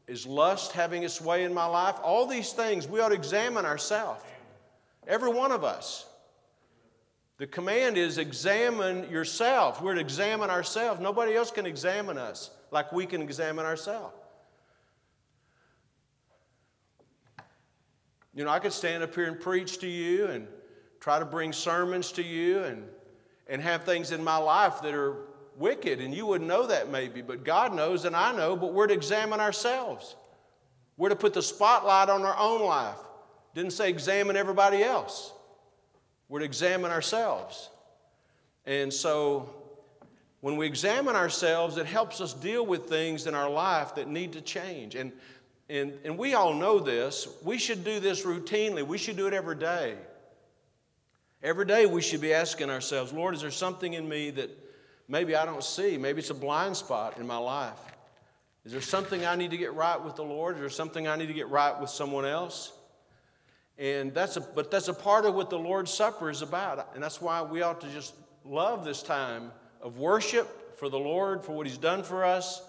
is 0.08 0.26
lust 0.26 0.72
having 0.72 1.02
its 1.02 1.20
way 1.20 1.44
in 1.44 1.54
my 1.54 1.66
life? 1.66 1.96
All 2.02 2.26
these 2.26 2.52
things, 2.52 2.88
we 2.88 2.98
ought 3.00 3.10
to 3.10 3.14
examine 3.14 3.64
ourselves. 3.64 4.22
Every 5.06 5.30
one 5.30 5.52
of 5.52 5.62
us. 5.62 6.06
The 7.36 7.46
command 7.46 7.96
is 7.96 8.18
examine 8.18 9.08
yourself. 9.10 9.80
We're 9.80 9.94
to 9.94 10.00
examine 10.00 10.50
ourselves. 10.50 11.00
Nobody 11.00 11.36
else 11.36 11.52
can 11.52 11.66
examine 11.66 12.18
us 12.18 12.50
like 12.72 12.92
we 12.92 13.06
can 13.06 13.22
examine 13.22 13.64
ourselves. 13.64 14.14
You 18.34 18.44
know, 18.44 18.50
I 18.50 18.58
could 18.58 18.72
stand 18.72 19.02
up 19.02 19.14
here 19.14 19.26
and 19.26 19.38
preach 19.38 19.78
to 19.78 19.86
you 19.86 20.26
and 20.26 20.48
try 21.00 21.18
to 21.18 21.24
bring 21.24 21.52
sermons 21.52 22.12
to 22.12 22.22
you 22.22 22.62
and, 22.64 22.84
and 23.46 23.62
have 23.62 23.84
things 23.84 24.10
in 24.10 24.22
my 24.22 24.36
life 24.36 24.82
that 24.82 24.94
are 24.94 25.27
wicked, 25.58 26.00
and 26.00 26.14
you 26.14 26.26
wouldn't 26.26 26.48
know 26.48 26.66
that 26.66 26.90
maybe, 26.90 27.22
but 27.22 27.44
God 27.44 27.74
knows 27.74 28.04
and 28.04 28.14
I 28.14 28.32
know, 28.32 28.56
but 28.56 28.72
we're 28.72 28.86
to 28.86 28.94
examine 28.94 29.40
ourselves. 29.40 30.16
We're 30.96 31.10
to 31.10 31.16
put 31.16 31.34
the 31.34 31.42
spotlight 31.42 32.08
on 32.08 32.22
our 32.22 32.36
own 32.38 32.62
life. 32.62 32.98
Didn't 33.54 33.72
say 33.72 33.88
examine 33.88 34.36
everybody 34.36 34.82
else. 34.82 35.32
We're 36.28 36.40
to 36.40 36.44
examine 36.44 36.90
ourselves. 36.90 37.70
And 38.66 38.92
so 38.92 39.48
when 40.40 40.56
we 40.56 40.66
examine 40.66 41.16
ourselves, 41.16 41.78
it 41.78 41.86
helps 41.86 42.20
us 42.20 42.34
deal 42.34 42.64
with 42.66 42.88
things 42.88 43.26
in 43.26 43.34
our 43.34 43.50
life 43.50 43.94
that 43.94 44.08
need 44.08 44.32
to 44.34 44.40
change. 44.40 44.94
And, 44.94 45.12
and, 45.68 45.94
and 46.04 46.18
we 46.18 46.34
all 46.34 46.54
know 46.54 46.78
this. 46.78 47.28
We 47.42 47.58
should 47.58 47.84
do 47.84 48.00
this 48.00 48.24
routinely, 48.24 48.86
we 48.86 48.98
should 48.98 49.16
do 49.16 49.26
it 49.26 49.34
every 49.34 49.56
day. 49.56 49.94
Every 51.42 51.66
day 51.66 51.86
we 51.86 52.02
should 52.02 52.20
be 52.20 52.34
asking 52.34 52.68
ourselves, 52.68 53.12
Lord, 53.12 53.34
is 53.34 53.42
there 53.42 53.52
something 53.52 53.94
in 53.94 54.08
me 54.08 54.30
that 54.30 54.50
maybe 55.08 55.34
I 55.34 55.44
don't 55.44 55.64
see. 55.64 55.96
Maybe 55.96 56.20
it's 56.20 56.30
a 56.30 56.34
blind 56.34 56.76
spot 56.76 57.18
in 57.18 57.26
my 57.26 57.38
life. 57.38 57.78
Is 58.64 58.72
there 58.72 58.80
something 58.80 59.24
I 59.24 59.34
need 59.34 59.50
to 59.50 59.56
get 59.56 59.72
right 59.72 60.02
with 60.02 60.16
the 60.16 60.24
Lord? 60.24 60.56
Is 60.56 60.60
there 60.60 60.70
something 60.70 61.08
I 61.08 61.16
need 61.16 61.28
to 61.28 61.34
get 61.34 61.48
right 61.48 61.78
with 61.80 61.90
someone 61.90 62.26
else? 62.26 62.72
And 63.78 64.12
that's 64.12 64.36
a, 64.36 64.40
but 64.40 64.70
that's 64.70 64.88
a 64.88 64.94
part 64.94 65.24
of 65.24 65.34
what 65.34 65.50
the 65.50 65.58
Lord's 65.58 65.92
Supper 65.92 66.28
is 66.28 66.42
about. 66.42 66.90
And 66.94 67.02
that's 67.02 67.20
why 67.20 67.42
we 67.42 67.62
ought 67.62 67.80
to 67.80 67.88
just 67.88 68.14
love 68.44 68.84
this 68.84 69.02
time 69.02 69.52
of 69.80 69.98
worship 69.98 70.76
for 70.78 70.88
the 70.88 70.98
Lord, 70.98 71.44
for 71.44 71.52
what 71.52 71.66
He's 71.66 71.78
done 71.78 72.02
for 72.02 72.24
us, 72.24 72.62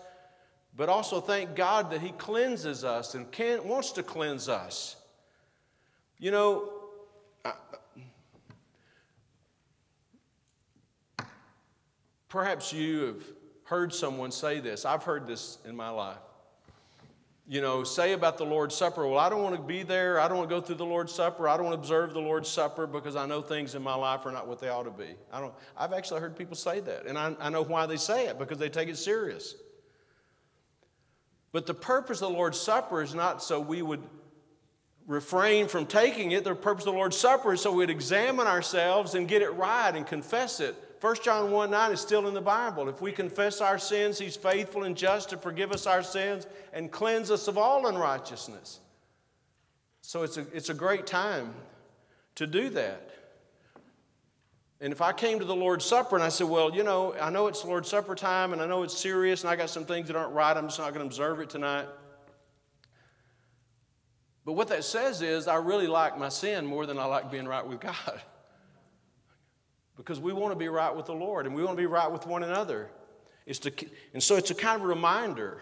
but 0.75 0.89
also 0.89 1.19
thank 1.19 1.55
God 1.55 1.91
that 1.91 2.01
He 2.01 2.11
cleanses 2.11 2.83
us 2.83 3.15
and 3.15 3.29
can, 3.31 3.67
wants 3.67 3.91
to 3.93 4.03
cleanse 4.03 4.47
us. 4.47 4.95
You 6.17 6.31
know, 6.31 6.71
Perhaps 12.29 12.71
you 12.71 13.01
have 13.05 13.23
heard 13.63 13.93
someone 13.93 14.31
say 14.31 14.59
this. 14.59 14.85
I've 14.85 15.03
heard 15.03 15.27
this 15.27 15.57
in 15.65 15.75
my 15.75 15.89
life. 15.89 16.17
You 17.47 17.61
know, 17.61 17.83
say 17.83 18.13
about 18.13 18.37
the 18.37 18.45
Lord's 18.45 18.75
Supper, 18.75 19.07
well, 19.07 19.17
I 19.17 19.27
don't 19.27 19.41
want 19.41 19.55
to 19.55 19.61
be 19.61 19.81
there. 19.81 20.19
I 20.19 20.27
don't 20.27 20.37
want 20.37 20.49
to 20.49 20.55
go 20.55 20.61
through 20.61 20.75
the 20.75 20.85
Lord's 20.85 21.11
Supper. 21.11 21.49
I 21.49 21.57
don't 21.57 21.65
want 21.65 21.75
to 21.75 21.79
observe 21.79 22.13
the 22.13 22.19
Lord's 22.19 22.47
Supper 22.47 22.85
because 22.85 23.15
I 23.15 23.25
know 23.25 23.41
things 23.41 23.73
in 23.73 23.81
my 23.81 23.95
life 23.95 24.27
are 24.27 24.31
not 24.31 24.47
what 24.47 24.59
they 24.59 24.69
ought 24.69 24.83
to 24.83 24.91
be. 24.91 25.15
I 25.33 25.39
don't, 25.39 25.53
I've 25.75 25.91
actually 25.91 26.21
heard 26.21 26.37
people 26.37 26.55
say 26.55 26.79
that, 26.79 27.07
and 27.07 27.17
I, 27.17 27.35
I 27.39 27.49
know 27.49 27.63
why 27.63 27.87
they 27.87 27.97
say 27.97 28.27
it 28.27 28.37
because 28.37 28.59
they 28.59 28.69
take 28.69 28.87
it 28.87 28.97
serious. 28.97 29.55
But 31.51 31.65
the 31.65 31.73
purpose 31.73 32.21
of 32.21 32.31
the 32.31 32.37
Lord's 32.37 32.59
Supper 32.59 33.01
is 33.01 33.15
not 33.15 33.41
so 33.41 33.59
we 33.59 33.81
would 33.81 34.03
refrain 35.07 35.67
from 35.67 35.87
taking 35.87 36.31
it. 36.31 36.43
The 36.43 36.53
purpose 36.53 36.85
of 36.85 36.93
the 36.93 36.97
Lord's 36.99 37.17
Supper 37.17 37.53
is 37.53 37.61
so 37.61 37.71
we'd 37.71 37.89
examine 37.89 38.45
ourselves 38.45 39.15
and 39.15 39.27
get 39.27 39.41
it 39.41 39.49
right 39.55 39.95
and 39.95 40.05
confess 40.05 40.59
it 40.59 40.75
1 41.01 41.15
John 41.23 41.51
1 41.51 41.71
9 41.71 41.91
is 41.91 42.01
still 42.01 42.27
in 42.27 42.33
the 42.33 42.41
Bible. 42.41 42.89
If 42.89 43.01
we 43.01 43.11
confess 43.11 43.61
our 43.61 43.77
sins, 43.77 44.19
He's 44.19 44.35
faithful 44.35 44.83
and 44.83 44.95
just 44.95 45.29
to 45.29 45.37
forgive 45.37 45.71
us 45.71 45.87
our 45.87 46.03
sins 46.03 46.45
and 46.73 46.91
cleanse 46.91 47.31
us 47.31 47.47
of 47.47 47.57
all 47.57 47.87
unrighteousness. 47.87 48.79
So 50.01 50.23
it's 50.23 50.37
a, 50.37 50.45
it's 50.53 50.69
a 50.69 50.73
great 50.73 51.05
time 51.05 51.53
to 52.35 52.47
do 52.47 52.69
that. 52.71 53.09
And 54.81 54.93
if 54.93 55.01
I 55.01 55.11
came 55.11 55.39
to 55.39 55.45
the 55.45 55.55
Lord's 55.55 55.85
Supper 55.85 56.15
and 56.15 56.23
I 56.23 56.29
said, 56.29 56.47
Well, 56.47 56.73
you 56.73 56.83
know, 56.83 57.13
I 57.15 57.29
know 57.29 57.47
it's 57.47 57.63
Lord's 57.63 57.89
Supper 57.89 58.15
time 58.15 58.53
and 58.53 58.61
I 58.61 58.65
know 58.65 58.83
it's 58.83 58.97
serious 58.97 59.43
and 59.43 59.49
I 59.49 59.55
got 59.55 59.69
some 59.69 59.85
things 59.85 60.07
that 60.07 60.15
aren't 60.15 60.33
right, 60.33 60.55
I'm 60.55 60.67
just 60.67 60.79
not 60.79 60.93
going 60.93 61.01
to 61.01 61.05
observe 61.05 61.39
it 61.39 61.49
tonight. 61.49 61.87
But 64.45 64.53
what 64.53 64.69
that 64.69 64.83
says 64.83 65.21
is, 65.21 65.47
I 65.47 65.57
really 65.57 65.87
like 65.87 66.17
my 66.17 66.29
sin 66.29 66.65
more 66.65 66.85
than 66.85 66.97
I 66.97 67.05
like 67.05 67.29
being 67.29 67.47
right 67.47 67.65
with 67.65 67.79
God. 67.81 67.95
because 69.99 70.17
we 70.17 70.31
want 70.31 70.53
to 70.53 70.57
be 70.57 70.69
right 70.69 70.95
with 70.95 71.07
the 71.07 71.13
Lord 71.13 71.45
and 71.45 71.53
we 71.53 71.61
want 71.61 71.75
to 71.75 71.81
be 71.81 71.85
right 71.85 72.09
with 72.09 72.25
one 72.25 72.41
another. 72.41 72.89
It's 73.45 73.59
to, 73.59 73.71
and 74.13 74.23
so 74.23 74.37
it's 74.37 74.49
a 74.49 74.55
kind 74.55 74.77
of 74.77 74.85
a 74.85 74.87
reminder. 74.87 75.61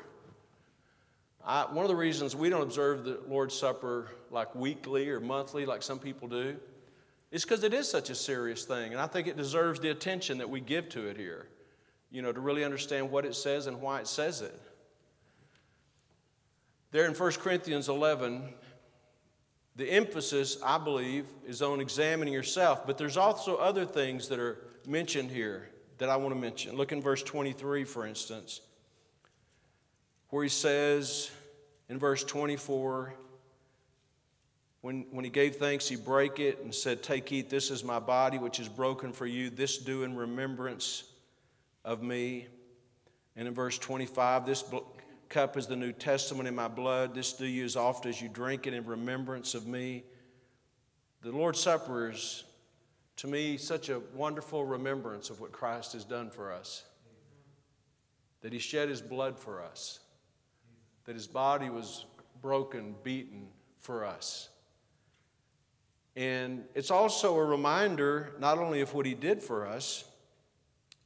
I, 1.44 1.64
one 1.64 1.84
of 1.84 1.90
the 1.90 1.96
reasons 1.96 2.36
we 2.36 2.48
don't 2.52 2.62
observe 2.62 3.04
the 3.04 3.20
Lord's 3.28 3.58
Supper 3.58 4.12
like 4.30 4.54
weekly 4.54 5.10
or 5.10 5.20
monthly 5.20 5.66
like 5.66 5.82
some 5.82 5.98
people 5.98 6.28
do 6.28 6.56
is 7.32 7.46
because 7.46 7.64
it 7.64 7.74
is 7.74 7.90
such 7.90 8.12
a 8.12 8.16
serious 8.16 8.64
thing. 8.64 8.92
And 8.92 9.02
I 9.02 9.08
think 9.08 9.26
it 9.26 9.38
deserves 9.38 9.80
the 9.80 9.90
attention 9.90 10.38
that 10.38 10.50
we 10.50 10.62
give 10.62 10.88
to 10.90 11.08
it 11.08 11.18
here, 11.18 11.48
you 12.12 12.22
know, 12.22 12.32
to 12.32 12.40
really 12.40 12.64
understand 12.64 13.10
what 13.10 13.26
it 13.26 13.34
says 13.34 13.66
and 13.66 13.82
why 13.82 14.02
it 14.02 14.08
says 14.08 14.42
it. 14.42 14.62
There 16.92 17.08
in 17.08 17.16
1 17.16 17.32
Corinthians 17.34 17.90
11, 17.90 18.54
the 19.78 19.90
emphasis, 19.92 20.58
I 20.64 20.80
believe, 20.80 21.26
is 21.48 21.62
on 21.62 21.80
examining 21.80 22.34
yourself, 22.34 22.86
but 22.86 22.98
there's 22.98 23.16
also 23.16 23.58
other 23.58 23.86
things 23.86 24.28
that 24.30 24.40
are 24.40 24.58
mentioned 24.88 25.30
here 25.30 25.70
that 26.00 26.10
I 26.10 26.18
want 26.18 26.34
to 26.34 26.40
mention. 26.40 26.76
Look 26.76 26.92
in 26.92 27.02
verse 27.02 27.22
23, 27.22 27.84
for 27.84 28.06
instance, 28.08 28.62
where 30.30 30.44
he 30.44 30.50
says 30.50 31.30
in 31.90 32.00
verse 32.00 32.24
24, 32.24 33.14
when, 34.82 35.06
when 35.12 35.24
he 35.24 35.30
gave 35.30 35.58
thanks, 35.58 35.88
he 35.88 35.96
brake 35.96 36.40
it 36.40 36.60
and 36.64 36.74
said, 36.74 37.04
Take, 37.04 37.32
eat, 37.32 37.50
this 37.50 37.70
is 37.70 37.84
my 37.84 38.00
body, 38.00 38.40
which 38.40 38.60
is 38.60 38.70
broken 38.70 39.12
for 39.14 39.26
you. 39.28 39.50
This 39.52 39.78
do 39.78 40.04
in 40.04 40.16
remembrance 40.16 41.04
of 41.86 42.02
me. 42.02 42.48
And 43.36 43.48
in 43.48 43.54
verse 43.54 43.78
25, 43.78 44.46
this 44.46 44.64
cup 45.30 45.58
is 45.58 45.68
the 45.68 45.76
New 45.76 45.92
Testament 45.92 46.48
in 46.48 46.56
my 46.56 46.68
blood. 46.68 47.14
This 47.14 47.34
do 47.34 47.46
you 47.46 47.66
as 47.66 47.76
often 47.76 48.10
as 48.10 48.22
you 48.22 48.30
drink 48.30 48.68
it 48.68 48.74
in 48.74 48.86
remembrance 48.86 49.54
of 49.56 49.68
me. 49.68 50.04
The 51.22 51.32
Lord's 51.32 51.60
Supper 51.60 52.12
is, 52.12 52.44
to 53.18 53.28
me, 53.28 53.58
such 53.58 53.90
a 53.90 54.00
wonderful 54.14 54.66
remembrance 54.66 55.30
of 55.30 55.40
what 55.42 55.52
Christ 55.52 55.94
has 55.94 56.06
done 56.06 56.30
for 56.30 56.52
us. 56.52 56.84
That 58.42 58.54
he 58.54 58.60
shed 58.60 58.90
his 58.90 59.02
blood 59.02 59.38
for 59.38 59.62
us, 59.62 60.00
that 61.06 61.16
his 61.16 61.28
body 61.28 61.70
was 61.70 62.06
broken, 62.42 62.96
beaten 63.04 63.48
for 63.80 64.06
us. 64.06 64.50
And 66.16 66.64
it's 66.74 66.92
also 66.92 67.36
a 67.36 67.44
reminder 67.44 68.34
not 68.40 68.58
only 68.58 68.82
of 68.82 68.94
what 68.94 69.06
he 69.06 69.14
did 69.14 69.42
for 69.42 69.68
us, 69.68 70.04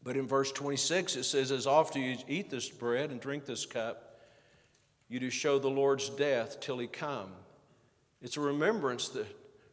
but 0.03 0.17
in 0.17 0.27
verse 0.27 0.51
26 0.51 1.15
it 1.15 1.23
says, 1.23 1.51
As 1.51 1.67
often 1.67 2.03
as 2.03 2.19
you 2.19 2.25
eat 2.27 2.49
this 2.49 2.69
bread 2.69 3.11
and 3.11 3.19
drink 3.19 3.45
this 3.45 3.65
cup, 3.65 4.10
you 5.11 5.19
do 5.19 5.29
show 5.29 5.59
the 5.59 5.69
Lord's 5.69 6.09
death 6.09 6.59
till 6.59 6.79
he 6.79 6.87
come. 6.87 7.31
It's 8.23 8.37
a 8.37 8.41
remembrance 8.41 9.09
that 9.09 9.27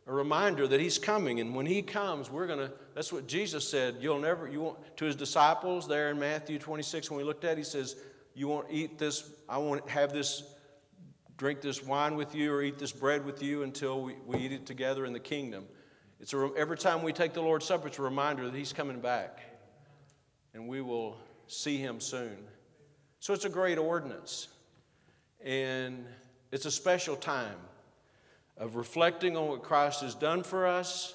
a 0.07 0.13
reminder 0.13 0.67
that 0.67 0.81
he's 0.81 0.99
coming 0.99 1.41
and 1.41 1.55
when 1.55 1.67
he 1.67 1.83
comes 1.83 2.31
we're 2.31 2.47
going 2.47 2.59
to 2.59 2.73
that's 2.95 3.13
what 3.13 3.27
jesus 3.27 3.69
said 3.69 3.95
you'll 4.01 4.19
never 4.19 4.49
you 4.49 4.59
won't 4.59 4.97
to 4.97 5.05
his 5.05 5.15
disciples 5.15 5.87
there 5.87 6.09
in 6.09 6.19
matthew 6.19 6.59
26 6.59 7.11
when 7.11 7.19
we 7.19 7.25
looked 7.25 7.45
at 7.45 7.59
he 7.59 7.63
says 7.63 7.95
you 8.33 8.49
won't 8.49 8.67
eat 8.71 8.99
this 8.99 9.31
i 9.51 9.59
won't 9.59 9.87
have 9.87 10.11
this 10.11 10.45
drink 11.39 11.61
this 11.61 11.83
wine 11.83 12.17
with 12.17 12.35
you 12.35 12.53
or 12.53 12.63
eat 12.63 12.79
this 12.79 12.93
bread 12.93 13.25
with 13.25 13.43
you 13.43 13.63
until 13.63 14.03
we, 14.03 14.17
we 14.27 14.39
eat 14.39 14.53
it 14.53 14.67
together 14.67 15.07
in 15.07 15.13
the 15.13 15.21
kingdom. 15.21 15.65
It's 16.21 16.35
a, 16.35 16.51
every 16.57 16.77
time 16.77 17.03
we 17.03 17.13
take 17.13 17.33
the 17.33 17.41
lord's 17.41 17.65
supper 17.65 17.87
it's 17.87 17.99
a 17.99 18.03
reminder 18.03 18.45
that 18.45 18.55
he's 18.55 18.73
coming 18.73 19.01
back 19.01 19.41
and 20.53 20.69
we 20.69 20.83
will 20.83 21.17
see 21.47 21.79
him 21.79 22.01
soon. 22.01 22.37
So 23.21 23.33
it's 23.33 23.45
a 23.45 23.49
great 23.51 23.79
ordinance 23.79 24.49
and 25.45 26.05
it's 26.51 26.67
a 26.67 26.71
special 26.71 27.17
time 27.17 27.57
of 28.57 28.77
reflecting 28.77 29.37
on 29.37 29.49
what 29.49 29.63
Christ 29.63 30.01
has 30.03 30.15
done 30.15 30.43
for 30.43 30.67
us 30.67 31.15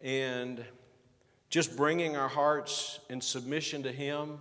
and 0.00 0.64
just 1.48 1.76
bringing 1.76 2.16
our 2.16 2.28
hearts 2.28 3.00
in 3.08 3.20
submission 3.20 3.82
to 3.82 3.92
Him, 3.92 4.38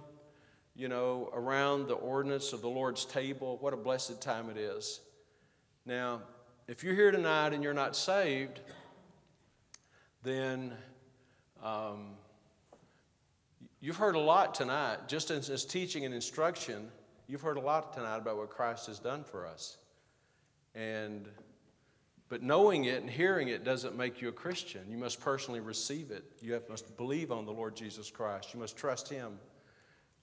you 0.75 0.87
know, 0.87 1.29
around 1.33 1.87
the 1.87 1.95
ordinance 1.95 2.53
of 2.53 2.61
the 2.61 2.69
Lord's 2.69 3.05
table. 3.05 3.57
What 3.59 3.73
a 3.73 3.77
blessed 3.77 4.21
time 4.21 4.49
it 4.49 4.57
is. 4.57 5.01
Now, 5.85 6.21
if 6.67 6.83
you're 6.83 6.93
here 6.93 7.11
tonight 7.11 7.53
and 7.53 7.63
you're 7.63 7.73
not 7.73 7.95
saved, 7.95 8.59
then 10.23 10.73
um, 11.63 12.11
you've 13.81 13.97
heard 13.97 14.15
a 14.15 14.19
lot 14.19 14.53
tonight, 14.53 15.07
just 15.07 15.31
as, 15.31 15.49
as 15.49 15.65
teaching 15.65 16.05
and 16.05 16.13
instruction, 16.13 16.89
you've 17.29 17.41
heard 17.41 17.57
a 17.57 17.61
lot 17.61 17.93
tonight 17.93 18.17
about 18.17 18.37
what 18.37 18.49
Christ 18.49 18.87
has 18.87 18.99
done 18.99 19.23
for 19.23 19.45
us. 19.45 19.77
And 20.73 21.29
but 22.27 22.43
knowing 22.43 22.85
it 22.85 23.01
and 23.01 23.09
hearing 23.09 23.47
it 23.47 23.63
doesn't 23.63 23.95
make 23.95 24.21
you 24.21 24.29
a 24.29 24.31
Christian. 24.31 24.81
You 24.89 24.97
must 24.97 25.19
personally 25.19 25.59
receive 25.59 26.11
it. 26.11 26.23
You 26.41 26.53
have, 26.53 26.69
must 26.69 26.95
believe 26.95 27.31
on 27.31 27.45
the 27.45 27.51
Lord 27.51 27.75
Jesus 27.75 28.11
Christ. 28.11 28.53
You 28.53 28.59
must 28.59 28.77
trust 28.77 29.09
Him 29.09 29.39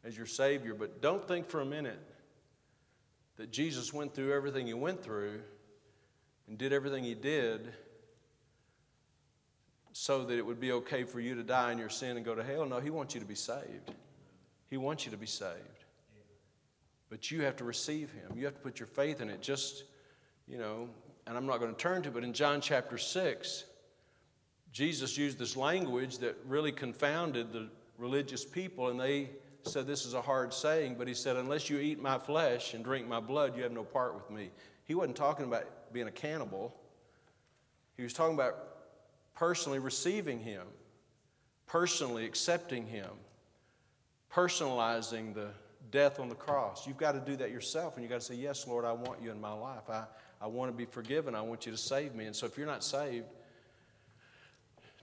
as 0.05 0.16
your 0.16 0.27
Savior. 0.27 0.75
But 0.75 1.03
don't 1.03 1.27
think 1.27 1.49
for 1.49 1.61
a 1.61 1.64
minute 1.64 1.99
that 3.37 3.51
Jesus 3.51 3.92
went 3.92 4.14
through 4.14 4.33
everything 4.33 4.66
He 4.69 4.75
went 4.75 5.03
through 5.03 5.40
and 6.47 6.57
did 6.57 6.73
everything 6.73 7.03
He 7.03 7.14
did 7.14 7.73
so 9.92 10.25
that 10.25 10.38
it 10.38 10.47
would 10.47 10.61
be 10.61 10.73
okay 10.73 11.03
for 11.03 11.19
you 11.19 11.35
to 11.35 11.42
die 11.42 11.73
in 11.73 11.79
your 11.79 11.88
sin 11.88 12.16
and 12.16 12.25
go 12.25 12.37
to 12.37 12.45
hell. 12.45 12.66
No, 12.66 12.79
He 12.79 12.90
wants 12.90 13.14
you 13.14 13.21
to 13.21 13.27
be 13.27 13.35
saved. 13.35 13.92
He 14.71 14.77
wants 14.77 15.07
you 15.07 15.11
to 15.11 15.19
be 15.19 15.27
saved. 15.27 15.76
But 17.09 17.31
you 17.31 17.42
have 17.42 17.57
to 17.57 17.64
receive 17.64 18.11
Him. 18.12 18.37
You 18.37 18.45
have 18.47 18.55
to 18.55 18.61
put 18.61 18.81
your 18.81 18.87
faith 18.87 19.21
in 19.21 19.31
it. 19.31 19.40
Just, 19.40 19.85
you 20.47 20.59
know, 20.59 20.88
and 21.27 21.37
I'm 21.37 21.47
not 21.47 21.61
going 21.61 21.75
to 21.75 21.79
turn 21.79 22.03
to, 22.03 22.11
but 22.11 22.25
in 22.25 22.33
John 22.33 22.61
chapter 22.61 22.99
6, 22.99 23.64
Jesus 24.73 25.16
used 25.16 25.38
this 25.38 25.57
language 25.57 26.19
that 26.19 26.37
really 26.47 26.73
confounded 26.73 27.53
the 27.53 27.69
religious 27.99 28.45
people, 28.45 28.88
and 28.88 29.01
they 29.01 29.31
said 29.62 29.87
this 29.87 30.05
is 30.05 30.14
a 30.14 30.23
hard 30.23 30.53
saying, 30.53 30.97
but 30.99 31.09
he 31.09 31.14
said, 31.14 31.37
Unless 31.37 31.71
you 31.71 31.79
eat 31.79 32.01
my 32.01 32.19
flesh 32.19 32.75
and 32.75 32.85
drink 32.85 33.09
my 33.09 33.21
blood, 33.21 33.57
you 33.57 33.62
have 33.62 33.73
no 33.73 33.85
part 33.85 34.14
with 34.14 34.31
me. 34.31 34.51
He 34.85 34.95
wasn't 34.95 35.16
talking 35.16 35.47
about 35.47 35.92
being 35.92 36.09
a 36.09 36.12
cannibal, 36.12 36.75
he 37.97 38.03
was 38.03 38.12
talking 38.12 38.35
about 38.35 38.57
personally 39.35 39.79
receiving 39.79 40.38
him, 40.38 40.66
personally 41.66 42.25
accepting 42.25 42.87
him, 42.87 43.11
personalizing 44.33 45.35
the 45.35 45.49
death 45.90 46.18
on 46.20 46.29
the 46.29 46.35
cross. 46.35 46.87
You've 46.87 46.96
got 46.96 47.12
to 47.12 47.20
do 47.20 47.37
that 47.37 47.51
yourself, 47.51 47.94
and 47.94 48.03
you've 48.03 48.11
got 48.11 48.20
to 48.20 48.27
say, 48.27 48.35
Yes, 48.35 48.66
Lord, 48.66 48.85
I 48.85 48.92
want 48.92 49.22
you 49.22 49.31
in 49.31 49.40
my 49.40 49.53
life. 49.53 49.88
I, 49.88 50.05
I 50.40 50.46
want 50.46 50.70
to 50.70 50.77
be 50.77 50.85
forgiven. 50.85 51.35
I 51.35 51.42
want 51.42 51.66
you 51.66 51.72
to 51.72 51.79
save 51.79 52.14
me. 52.14 52.27
And 52.27 52.37
so 52.37 52.46
if 52.46 52.59
you're 52.59 52.66
not 52.66 52.85
saved 52.85 53.27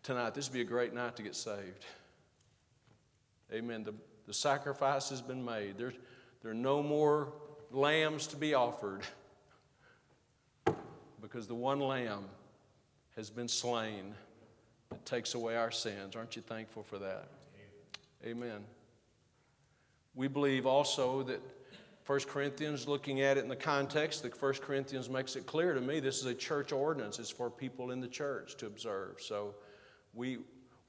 tonight, 0.04 0.34
this 0.34 0.50
would 0.50 0.54
be 0.54 0.62
a 0.62 0.66
great 0.66 0.94
night 0.94 1.16
to 1.16 1.24
get 1.24 1.36
saved. 1.36 1.86
Amen. 3.52 3.84
The, 3.84 3.94
the 4.26 4.34
sacrifice 4.34 5.10
has 5.10 5.22
been 5.22 5.44
made. 5.44 5.78
There, 5.78 5.94
there 6.42 6.52
are 6.52 6.56
no 6.56 6.84
more 6.84 7.34
lambs 7.72 8.28
to 8.28 8.38
be 8.38 8.54
offered 8.54 9.02
because 11.22 11.48
the 11.48 11.56
one 11.56 11.80
lamb 11.80 12.26
has 13.16 13.30
been 13.30 13.48
slain 13.48 14.14
that 14.90 15.06
takes 15.06 15.34
away 15.36 15.56
our 15.56 15.72
sins. 15.72 16.16
Aren't 16.16 16.36
you 16.36 16.42
thankful 16.42 16.84
for 16.84 17.00
that? 17.00 17.28
Amen. 18.26 18.64
We 20.16 20.28
believe 20.28 20.66
also 20.66 21.24
that 21.24 21.42
1 22.06 22.20
Corinthians, 22.28 22.88
looking 22.88 23.22
at 23.22 23.38
it 23.38 23.44
in 23.44 23.50
the 23.50 23.56
context, 23.56 24.24
that 24.24 24.40
1 24.40 24.54
Corinthians 24.56 25.10
makes 25.10 25.36
it 25.36 25.46
clear 25.46 25.74
to 25.74 25.82
me 25.82 26.00
this 26.00 26.20
is 26.20 26.26
a 26.26 26.34
church 26.34 26.72
ordinance. 26.74 27.18
It's 27.18 27.30
for 27.30 27.50
people 27.50 27.92
in 27.92 28.02
the 28.02 28.08
church 28.08 28.58
to 28.58 28.66
observe. 28.66 29.22
So 29.22 29.56
we, 30.14 30.40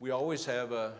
we 0.01 0.11
always 0.11 0.45
have 0.45 0.73
a, 0.73 0.93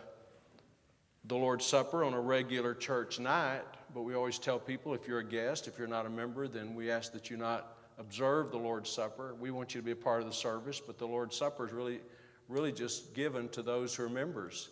the 1.25 1.35
Lord's 1.35 1.65
Supper 1.65 2.03
on 2.05 2.13
a 2.13 2.21
regular 2.21 2.73
church 2.73 3.19
night, 3.19 3.63
but 3.93 4.03
we 4.03 4.15
always 4.15 4.39
tell 4.39 4.57
people 4.57 4.93
if 4.93 5.05
you're 5.05 5.19
a 5.19 5.27
guest, 5.27 5.67
if 5.67 5.77
you're 5.77 5.87
not 5.87 6.05
a 6.05 6.09
member, 6.09 6.47
then 6.47 6.73
we 6.75 6.89
ask 6.89 7.11
that 7.11 7.29
you 7.29 7.35
not 7.35 7.77
observe 7.97 8.51
the 8.51 8.57
Lord's 8.57 8.89
Supper. 8.89 9.35
We 9.35 9.51
want 9.51 9.75
you 9.75 9.81
to 9.81 9.85
be 9.85 9.91
a 9.91 9.95
part 9.97 10.21
of 10.21 10.27
the 10.27 10.33
service, 10.33 10.81
but 10.85 10.97
the 10.97 11.07
Lord's 11.07 11.35
Supper 11.35 11.65
is 11.65 11.73
really, 11.73 11.99
really 12.47 12.71
just 12.71 13.13
given 13.13 13.49
to 13.49 13.61
those 13.61 13.93
who 13.93 14.03
are 14.03 14.09
members 14.09 14.69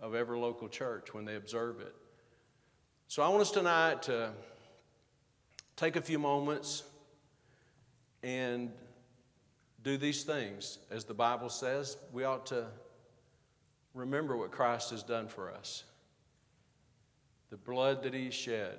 of 0.00 0.14
every 0.14 0.38
local 0.38 0.68
church 0.68 1.14
when 1.14 1.24
they 1.24 1.36
observe 1.36 1.80
it. 1.80 1.94
So 3.12 3.22
I 3.22 3.28
want 3.28 3.42
us 3.42 3.50
tonight 3.50 4.04
to 4.04 4.32
take 5.76 5.96
a 5.96 6.00
few 6.00 6.18
moments 6.18 6.82
and 8.22 8.72
do 9.82 9.98
these 9.98 10.24
things. 10.24 10.78
As 10.90 11.04
the 11.04 11.12
Bible 11.12 11.50
says, 11.50 11.98
we 12.10 12.24
ought 12.24 12.46
to 12.46 12.64
remember 13.92 14.34
what 14.34 14.50
Christ 14.50 14.92
has 14.92 15.02
done 15.02 15.28
for 15.28 15.52
us 15.52 15.84
the 17.50 17.58
blood 17.58 18.02
that 18.04 18.14
He 18.14 18.30
shed, 18.30 18.78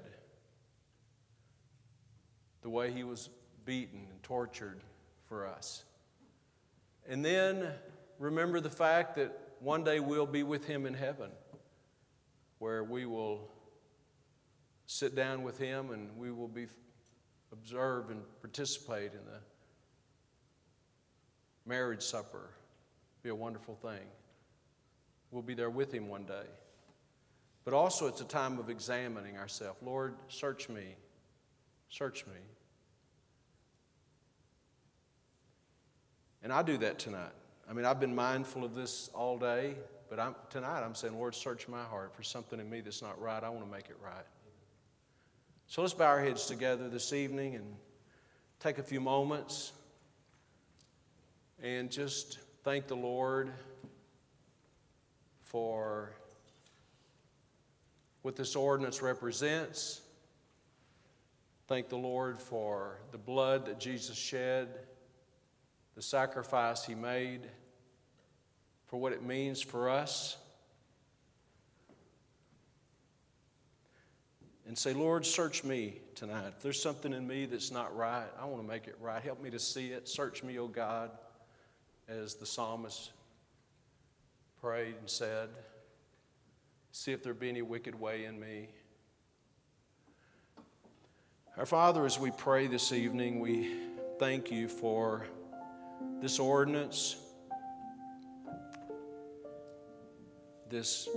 the 2.63 2.71
way 2.71 2.91
He 2.91 3.03
was 3.03 3.29
beaten 3.65 3.99
and 4.09 4.23
tortured 4.23 4.81
for 5.29 5.45
us. 5.45 5.83
And 7.07 7.23
then 7.23 7.67
remember 8.17 8.59
the 8.59 8.71
fact 8.71 9.15
that 9.17 9.39
one 9.59 9.83
day 9.83 9.99
we'll 9.99 10.25
be 10.25 10.41
with 10.41 10.65
Him 10.65 10.87
in 10.87 10.95
heaven, 10.95 11.29
where 12.57 12.83
we 12.83 13.05
will 13.05 13.52
sit 14.85 15.15
down 15.15 15.43
with 15.43 15.57
Him 15.57 15.91
and 15.91 16.15
we 16.17 16.31
will 16.31 16.47
be 16.47 16.67
observe 17.53 18.09
and 18.09 18.21
participate 18.41 19.13
in 19.13 19.25
the 19.25 19.39
marriage 21.65 22.01
supper. 22.01 22.49
Be 23.21 23.29
a 23.29 23.35
wonderful 23.35 23.75
thing. 23.75 24.05
We'll 25.31 25.43
be 25.43 25.53
there 25.53 25.69
with 25.69 25.93
him 25.93 26.09
one 26.09 26.25
day. 26.25 26.45
But 27.63 27.73
also, 27.73 28.07
it's 28.07 28.19
a 28.19 28.25
time 28.25 28.59
of 28.59 28.69
examining 28.69 29.37
ourselves. 29.37 29.79
Lord, 29.81 30.15
search 30.27 30.67
me. 30.67 30.95
Search 31.89 32.25
me. 32.27 32.33
And 36.43 36.51
I 36.51 36.61
do 36.61 36.77
that 36.79 36.99
tonight. 36.99 37.31
I 37.69 37.73
mean, 37.73 37.85
I've 37.85 38.01
been 38.01 38.13
mindful 38.13 38.65
of 38.65 38.75
this 38.75 39.09
all 39.13 39.37
day, 39.37 39.75
but 40.09 40.19
I'm, 40.19 40.35
tonight 40.49 40.83
I'm 40.83 40.93
saying, 40.93 41.17
Lord, 41.17 41.33
search 41.33 41.69
my 41.69 41.83
heart 41.83 42.13
for 42.13 42.21
something 42.21 42.59
in 42.59 42.69
me 42.69 42.81
that's 42.81 43.01
not 43.01 43.19
right. 43.21 43.41
I 43.41 43.47
want 43.47 43.63
to 43.63 43.71
make 43.71 43.89
it 43.89 43.97
right. 44.03 44.25
So 45.67 45.81
let's 45.81 45.93
bow 45.93 46.05
our 46.05 46.21
heads 46.21 46.45
together 46.45 46.87
this 46.89 47.13
evening 47.13 47.55
and 47.55 47.65
take 48.59 48.77
a 48.77 48.83
few 48.83 49.01
moments 49.01 49.71
and 51.61 51.89
just 51.89 52.39
thank 52.63 52.87
the 52.87 52.95
Lord 52.95 53.51
for 55.41 56.13
what 58.21 58.35
this 58.35 58.55
ordinance 58.55 59.01
represents. 59.01 60.01
Thank 61.67 61.89
the 61.89 61.97
Lord 61.97 62.39
for 62.39 62.99
the 63.11 63.17
blood 63.17 63.65
that 63.65 63.79
Jesus 63.79 64.17
shed, 64.17 64.67
the 65.95 66.01
sacrifice 66.01 66.85
he 66.85 66.95
made, 66.95 67.41
for 68.87 68.97
what 68.97 69.13
it 69.13 69.23
means 69.23 69.61
for 69.61 69.89
us. 69.89 70.37
And 74.67 74.77
say, 74.77 74.93
Lord, 74.93 75.25
search 75.25 75.63
me 75.63 75.99
tonight. 76.15 76.47
If 76.55 76.61
there's 76.61 76.81
something 76.81 77.13
in 77.13 77.27
me 77.27 77.45
that's 77.45 77.71
not 77.71 77.95
right, 77.95 78.27
I 78.39 78.45
want 78.45 78.61
to 78.61 78.67
make 78.67 78.87
it 78.87 78.95
right. 79.01 79.21
Help 79.21 79.41
me 79.41 79.49
to 79.49 79.59
see 79.59 79.87
it. 79.87 80.07
Search 80.07 80.43
me, 80.43 80.57
O 80.57 80.67
God, 80.67 81.11
as 82.07 82.35
the 82.35 82.45
psalmist 82.45 83.11
prayed 84.61 84.95
and 84.99 85.09
said. 85.09 85.49
See 86.91 87.11
if 87.11 87.23
there 87.23 87.33
be 87.33 87.49
any 87.49 87.61
wicked 87.61 87.99
way 87.99 88.25
in 88.25 88.39
me. 88.39 88.69
Our 91.57 91.65
Father, 91.65 92.05
as 92.05 92.17
we 92.17 92.31
pray 92.31 92.67
this 92.67 92.91
evening, 92.91 93.39
we 93.39 93.75
thank 94.17 94.49
you 94.49 94.67
for 94.67 95.27
this 96.21 96.39
ordinance, 96.39 97.17
this 100.69 101.09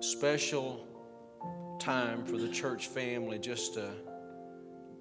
special 0.00 0.86
time 1.82 2.24
for 2.24 2.36
the 2.36 2.48
church 2.48 2.86
family 2.86 3.40
just 3.40 3.74
to 3.74 3.90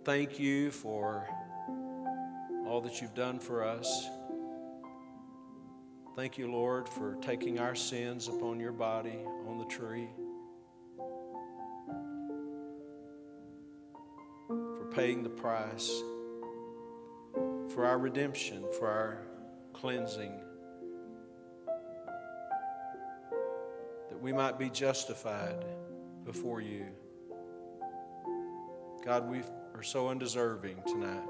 thank 0.04 0.40
you 0.40 0.72
for 0.72 1.28
all 2.66 2.82
that 2.82 3.00
you've 3.00 3.14
done 3.14 3.38
for 3.38 3.64
us. 3.64 4.08
Thank 6.16 6.40
you, 6.40 6.52
Lord, 6.52 6.90
for 6.90 7.18
taking 7.22 7.60
our 7.60 7.76
sins 7.76 8.28
upon 8.28 8.60
your 8.60 8.72
body 8.72 9.20
on 9.48 9.60
the 9.60 9.66
tree, 9.66 10.10
for 14.48 14.90
paying 14.90 15.22
the 15.22 15.30
price, 15.30 16.02
for 17.76 17.86
our 17.86 18.00
redemption, 18.00 18.66
for 18.80 18.88
our 18.88 19.20
cleansing, 19.74 20.34
that 24.10 24.20
we 24.20 24.34
might 24.34 24.58
be 24.58 24.72
justified 24.72 25.64
before 26.26 26.62
you. 26.62 26.86
God, 29.04 29.30
we 29.30 29.42
are 29.74 29.84
so 29.84 30.10
undeserving 30.10 30.78
tonight. 30.86 31.24